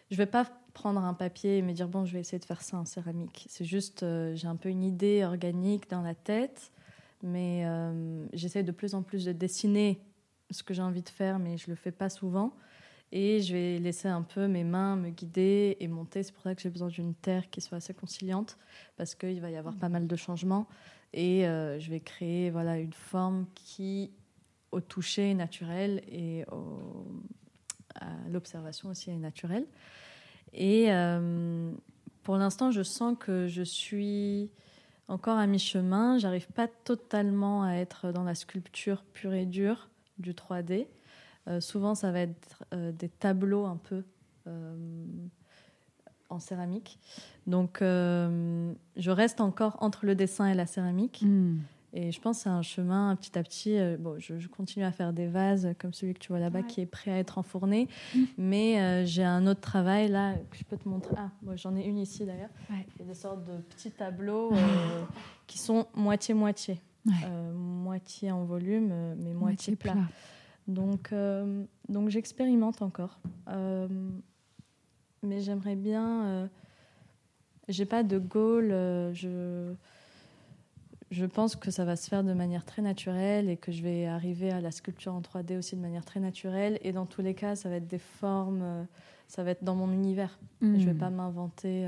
[0.10, 2.62] Je vais pas prendre un papier et me dire bon, je vais essayer de faire
[2.62, 3.46] ça en céramique.
[3.50, 6.72] C'est juste, euh, j'ai un peu une idée organique dans la tête.
[7.24, 10.02] Mais euh, j'essaie de plus en plus de dessiner
[10.50, 12.54] ce que j'ai envie de faire, mais je le fais pas souvent.
[13.14, 16.24] Et je vais laisser un peu mes mains me guider et monter.
[16.24, 18.58] C'est pour ça que j'ai besoin d'une terre qui soit assez conciliante,
[18.96, 20.68] parce qu'il va y avoir pas mal de changements.
[21.14, 24.12] Et euh, je vais créer voilà, une forme qui,
[24.72, 26.46] au toucher, est naturelle et
[27.96, 29.68] à l'observation aussi, est naturelle.
[30.54, 31.72] Et euh,
[32.24, 34.52] pour l'instant, je sens que je suis
[35.12, 36.18] encore à mi-chemin.
[36.18, 40.88] J'arrive pas totalement à être dans la sculpture pure et dure du 3D.
[41.48, 44.04] Euh, souvent, ça va être euh, des tableaux un peu
[44.48, 44.76] euh,
[46.30, 47.00] en céramique.
[47.48, 51.22] Donc, je reste encore entre le dessin et la céramique.
[51.24, 51.58] Hmm.
[51.94, 53.78] Et je pense que c'est un chemin petit à petit.
[54.00, 56.86] bon, je, continue à faire des vases comme celui que tu vois là-bas qui est
[56.86, 57.88] prêt à être enfourné.
[58.16, 58.24] Hmm.
[58.38, 61.16] Mais j'ai un autre travail là que je peux te montrer.
[61.18, 62.50] Ah, moi j'en ai une ici d'ailleurs.
[62.70, 64.54] Il y a des sortes de petits tableaux
[65.48, 66.80] qui sont moitié-moitié.
[67.54, 69.96] moitié en volume, mais moitié, plat.
[70.68, 73.20] Donc, euh, donc j'expérimente encore.
[73.50, 73.88] Euh,
[75.24, 76.26] mais j'aimerais bien.
[76.26, 76.48] Euh,
[77.68, 78.70] j'ai pas de goal.
[79.14, 79.74] je,
[81.12, 84.08] je pense que ça va se faire de manière très naturelle et que je vais
[84.08, 86.80] arriver à la sculpture en 3D aussi de manière très naturelle.
[86.82, 88.88] Et dans tous les cas, ça va être des formes.
[89.28, 90.40] ça va être dans mon univers.
[90.62, 90.98] Je Je vais hmm.
[90.98, 91.86] pas m'inventer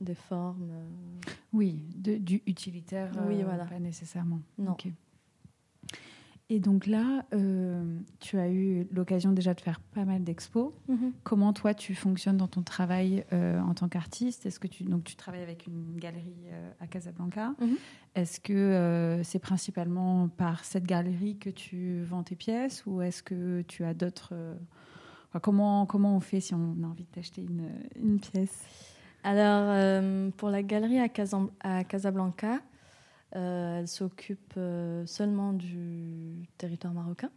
[0.00, 0.72] des formes.
[1.52, 3.12] Oui, du utilitaire.
[3.28, 3.64] oui, voilà.
[3.64, 4.40] Pas nécessairement.
[4.58, 4.76] Non.
[6.52, 7.80] Et donc là, euh,
[8.18, 10.72] tu as eu l'occasion déjà de faire pas mal d'expos.
[10.88, 11.12] Mhm.
[11.22, 14.46] Comment toi tu fonctionnes dans ton travail euh, en tant qu'artiste?
[14.46, 17.76] Est-ce que tu donc tu travailles avec une galerie euh, à Casablanca mhm.
[18.16, 23.62] Est-ce que c'est principalement par cette galerie que tu vends tes pièces ou est-ce que
[23.68, 24.34] tu as d'autres
[25.40, 28.64] comment comment on fait si on a envie d'acheter une, une pièce?
[29.22, 32.58] Alors pour la galerie à Casablanca.
[33.36, 37.30] Euh, elle s'occupe euh, seulement du territoire marocain.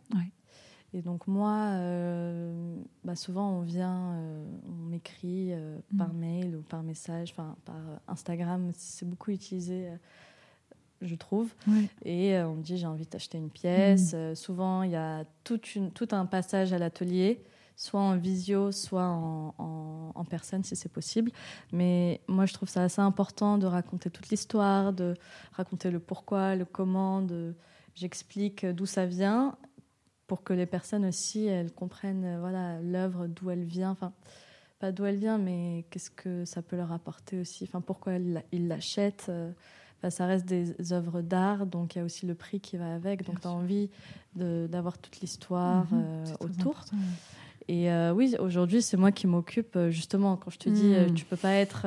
[0.95, 4.15] Et donc moi, euh, bah souvent on vient,
[4.67, 5.51] on m'écrit
[5.97, 6.17] par mm.
[6.17, 9.89] mail ou par message, enfin par Instagram, c'est beaucoup utilisé,
[11.01, 11.51] je trouve.
[12.05, 14.13] Et on me dit j'ai envie d'acheter une pièce.
[14.13, 14.35] Mm.
[14.35, 17.43] souvent il y a toute une, tout un passage à l'atelier
[17.75, 21.31] soit en visio, soit en, personne si c'est possible.
[21.71, 25.15] Mais moi, je trouve ça assez important de raconter toute l'histoire, de
[25.51, 27.25] raconter le pourquoi, le comment,
[27.95, 29.55] j'explique d'où ça vient
[30.25, 34.13] pour que les personnes aussi elles comprennent voilà l'œuvre d'où elle vient enfin
[34.79, 38.67] pas d'où elle vient mais qu'est-ce que ça peut leur apporter aussi enfin pourquoi ils
[38.67, 39.29] l'achètent
[40.09, 43.25] ça reste des œuvres d'art, donc il y a aussi le prix qui va avec.
[43.25, 43.89] donc tu as envie
[44.35, 46.83] d'avoir toute l'histoire mhm, euh, autour.
[47.67, 50.35] Et euh, oui, aujourd'hui, c'est moi qui m'occupe euh, justement.
[50.37, 51.13] Quand je te dis, hmm.
[51.13, 51.85] tu peux pas être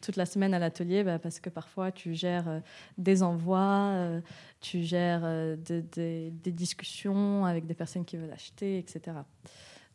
[0.00, 2.62] toute la semaine à l'atelier, bah, parce que parfois tu gères
[2.98, 4.20] des envois,
[4.60, 5.22] tu gères
[5.58, 9.18] des discussions avec des personnes qui veulent acheter, etc.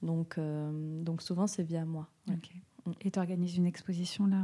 [0.02, 0.40] Donc,
[1.02, 2.08] donc souvent, c'est via moi.
[3.02, 4.44] Et tu organises une exposition là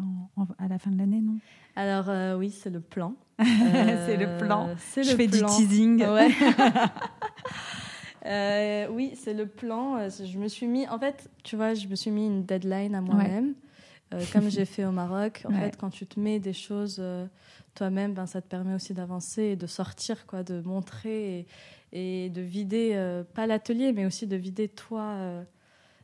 [0.57, 1.37] à la fin de l'année, non?
[1.75, 3.15] Alors oui, c'est le plan.
[3.39, 4.75] c'est le plan.
[4.95, 6.03] Je fais du teasing.
[6.03, 6.29] Ouais.
[8.25, 9.97] Euh, oui, c'est le plan.
[9.97, 12.93] Euh, je me suis mis, en fait, tu vois, je me suis mis une deadline
[12.95, 13.55] à moi-même,
[14.13, 15.43] euh, comme j'ai fait au Maroc.
[15.45, 17.01] En fait, quand tu te mets des choses
[17.73, 21.47] toi-même, ben, ça te permet aussi d'avancer et de sortir, quoi, de montrer
[21.93, 25.43] et, de vider, pas l'atelier, mais aussi de vider toi,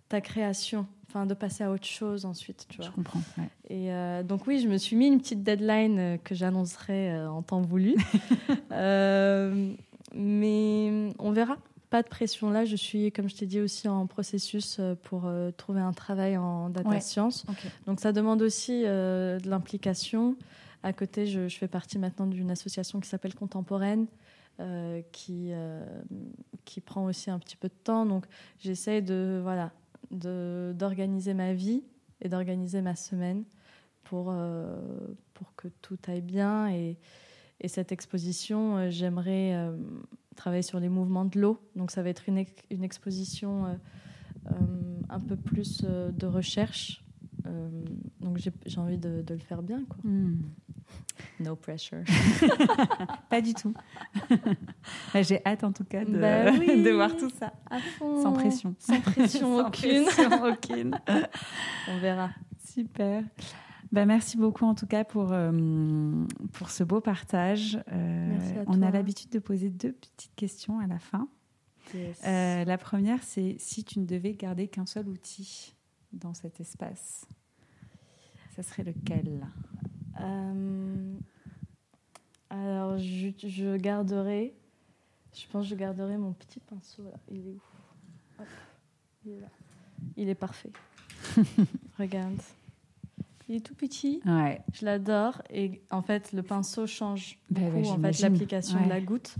[0.10, 0.88] ta création.
[1.10, 2.88] Enfin, de passer à autre chose ensuite, tu vois.
[2.88, 3.22] Je comprends.
[3.70, 3.90] Et
[4.26, 7.96] donc oui, je me suis mis une petite deadline que j'annoncerai en temps voulu.
[10.14, 11.58] mais on verra
[11.90, 12.66] pas de pression là.
[12.66, 16.38] Je suis, comme je t'ai dit, aussi en processus euh, pour euh, trouver un travail
[16.38, 17.46] en data science.
[17.86, 20.36] Donc ça demande aussi euh, de l'implication.
[20.84, 24.08] À côté, je, fais partie maintenant d'une association qui s'appelle Contemporaine,
[25.12, 25.52] qui,
[26.66, 28.06] qui prend aussi un petit peu de temps.
[28.06, 28.26] Donc
[28.60, 29.72] j'essaie de, voilà,
[30.12, 31.84] d'organiser ma vie
[32.22, 33.44] et d'organiser ma semaine
[34.04, 34.34] pour,
[35.34, 36.70] pour que tout aille bien.
[36.70, 36.98] Et,
[37.62, 39.72] et cette exposition, j'aimerais
[40.38, 41.60] travailler sur les mouvements de l'eau.
[41.76, 43.74] Donc ça va être une, une exposition euh,
[44.52, 47.04] euh, un peu plus euh, de recherche.
[48.22, 49.84] donc j'ai envie de, de, le faire bien.
[49.90, 49.98] Quoi.
[50.04, 50.38] Hmm.
[51.40, 52.04] No pressure.
[53.30, 53.74] Pas du tout.
[55.16, 57.54] j'ai hâte en tout cas de, bah de voir tout ça.
[58.00, 58.76] Sans pression.
[58.80, 60.06] Sans pression aucune.
[60.06, 61.00] Sans pression aucune.
[61.90, 62.30] On verra.
[62.64, 63.24] Super.
[63.92, 67.80] Bah, merci beaucoup en tout cas pour, euh, pour ce beau partage.
[67.92, 71.28] Euh, on a l'habitude de poser deux petites questions à la fin.
[71.96, 75.74] Euh, la première, c'est si tu ne devais garder qu'un seul outil
[76.12, 77.26] dans cet espace,
[78.56, 79.48] ça serait lequel?
[82.50, 84.54] Alors, je, je garderai.
[85.34, 87.20] Je pense que je garderai mon petit pinceau là.
[87.30, 87.62] Il est où?
[88.40, 88.48] Hop,
[89.26, 89.50] Il est là.
[90.16, 90.72] Il est parfait.
[92.00, 92.42] Regarde.
[93.50, 94.22] Il est tout petit.
[94.26, 94.62] Ouais.
[94.74, 95.42] Je l'adore.
[95.50, 97.78] Et en fait, le pinceau change Bah beaucoup.
[97.78, 99.36] ouais, en fait, l'application de la goutte.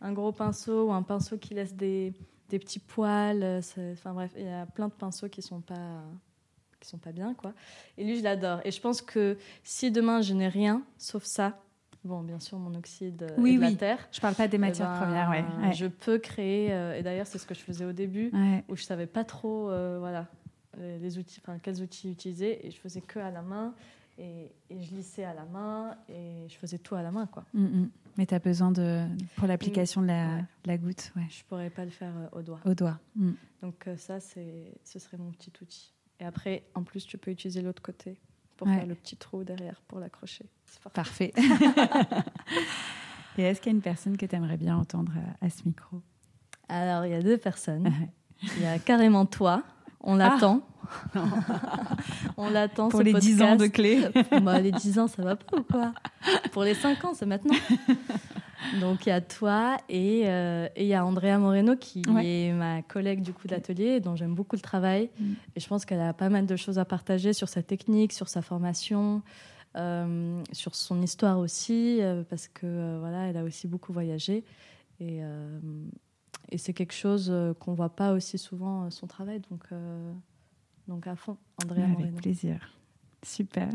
[0.00, 2.12] Un gros pinceau ou un pinceau qui laisse des,
[2.50, 3.42] des petits poils.
[3.42, 3.60] euh,
[3.92, 6.02] Enfin bref, il y a plein de pinceaux qui sont pas
[6.80, 7.52] qui sont pas bien quoi.
[7.96, 8.60] Et lui, je l'adore.
[8.64, 11.58] Et je pense que si demain je n'ai rien sauf ça,
[12.04, 13.76] bon, bien sûr mon oxyde euh, Oui, et de la oui.
[13.76, 14.08] terre.
[14.12, 15.72] Je parle pas des eh matières ben, premières, ouais.
[15.72, 16.72] Je peux créer.
[16.72, 18.62] euh, et d'ailleurs, c'est ce que je faisais au début Ouais.
[18.68, 20.28] où je savais pas trop euh, voilà
[20.78, 23.74] les les outils enfin quels outils utiliser et je faisais que à la main
[24.18, 27.44] et, et je lissais à la main et je faisais tout à la main quoi
[27.54, 27.90] Mm, mm.
[28.16, 29.06] Mais tu as besoin de
[29.36, 30.40] pour l'application de la, Ouais.
[30.64, 31.26] de la goutte, ouais.
[31.30, 32.98] je pourrais pas le faire euh, au doigt Au doigt.
[33.16, 33.30] Mm.
[33.62, 37.30] donc euh, ça c'est ce serait mon petit outil et après en plus tu peux
[37.30, 38.18] utiliser l'autre côté
[38.56, 38.74] pour Ouais.
[38.78, 40.46] faire le petit trou derrière pour l'accrocher
[40.92, 41.32] parfait.
[41.32, 42.18] Parfait.
[43.38, 45.62] Et est-ce qu'il y a une personne que tu aimerais bien entendre à, à ce
[45.64, 46.02] micro?
[46.68, 47.88] Alors il y a deux personnes
[48.56, 49.62] il y a carrément toi
[50.02, 50.62] on l'attend
[52.36, 52.90] on l'attend Ah.
[52.90, 53.72] Pour ce les 10 ans de podcast.
[53.74, 54.40] clé.
[54.42, 55.92] Bah, les 10 ans, ça va pas ou quoi?
[56.52, 57.54] Pour les 5 ans, c'est maintenant.
[58.80, 62.26] Donc il y a toi et euh, il y a Andrea Moreno qui Ouais.
[62.48, 65.32] est ma collègue du coup d'atelier dont j'aime beaucoup le travail Mm.
[65.56, 68.28] et je pense qu'elle a pas mal de choses à partager sur sa technique, sur
[68.28, 69.22] sa formation,
[69.76, 74.44] euh, sur son histoire aussi euh, parce que voilà elle a aussi beaucoup voyagé
[75.00, 75.20] et
[76.50, 80.12] et c'est quelque chose euh, qu'on voit pas aussi souvent euh, son travail donc euh,
[80.86, 82.16] donc à fond Andrea Avec Moreno.
[82.18, 82.72] plaisir.
[83.24, 83.68] Super.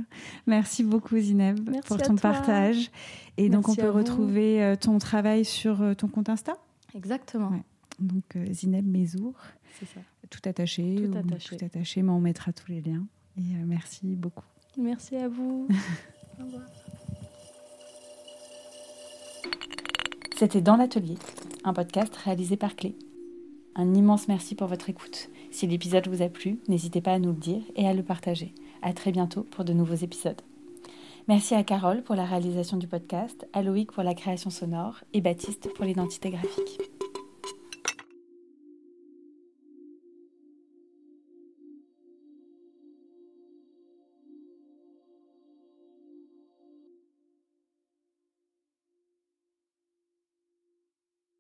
[0.48, 2.32] Merci beaucoup Zineb Merci pour ton toi.
[2.32, 2.90] partage.
[3.38, 3.98] Et donc on peut vous.
[3.98, 6.58] retrouver ton travail sur ton compte Insta?
[6.96, 7.64] Exactement, Ouais.
[8.00, 9.34] Donc Zineb Mezour,
[9.80, 10.00] c'est ça.
[10.30, 11.58] tout attaché, Tout ou attaché.
[11.58, 13.06] tout attaché, mais on mettra tous les liens.
[13.38, 14.46] Et euh, merci beaucoup.
[14.78, 15.68] Merci à vous.
[16.40, 16.64] Au revoir.
[20.38, 21.16] C'était Dans l'atelier,
[21.64, 22.96] un podcast réalisé par Clé.
[23.76, 25.30] Un immense merci pour votre écoute.
[25.52, 28.54] Si l'épisode vous a plu, n'hésitez pas à nous le dire et à le partager.
[28.82, 30.42] À très bientôt pour de nouveaux épisodes.
[31.28, 35.22] Merci à Carole pour la réalisation du podcast, à Loïc pour la création sonore et
[35.22, 36.93] Baptiste pour l'identité graphique.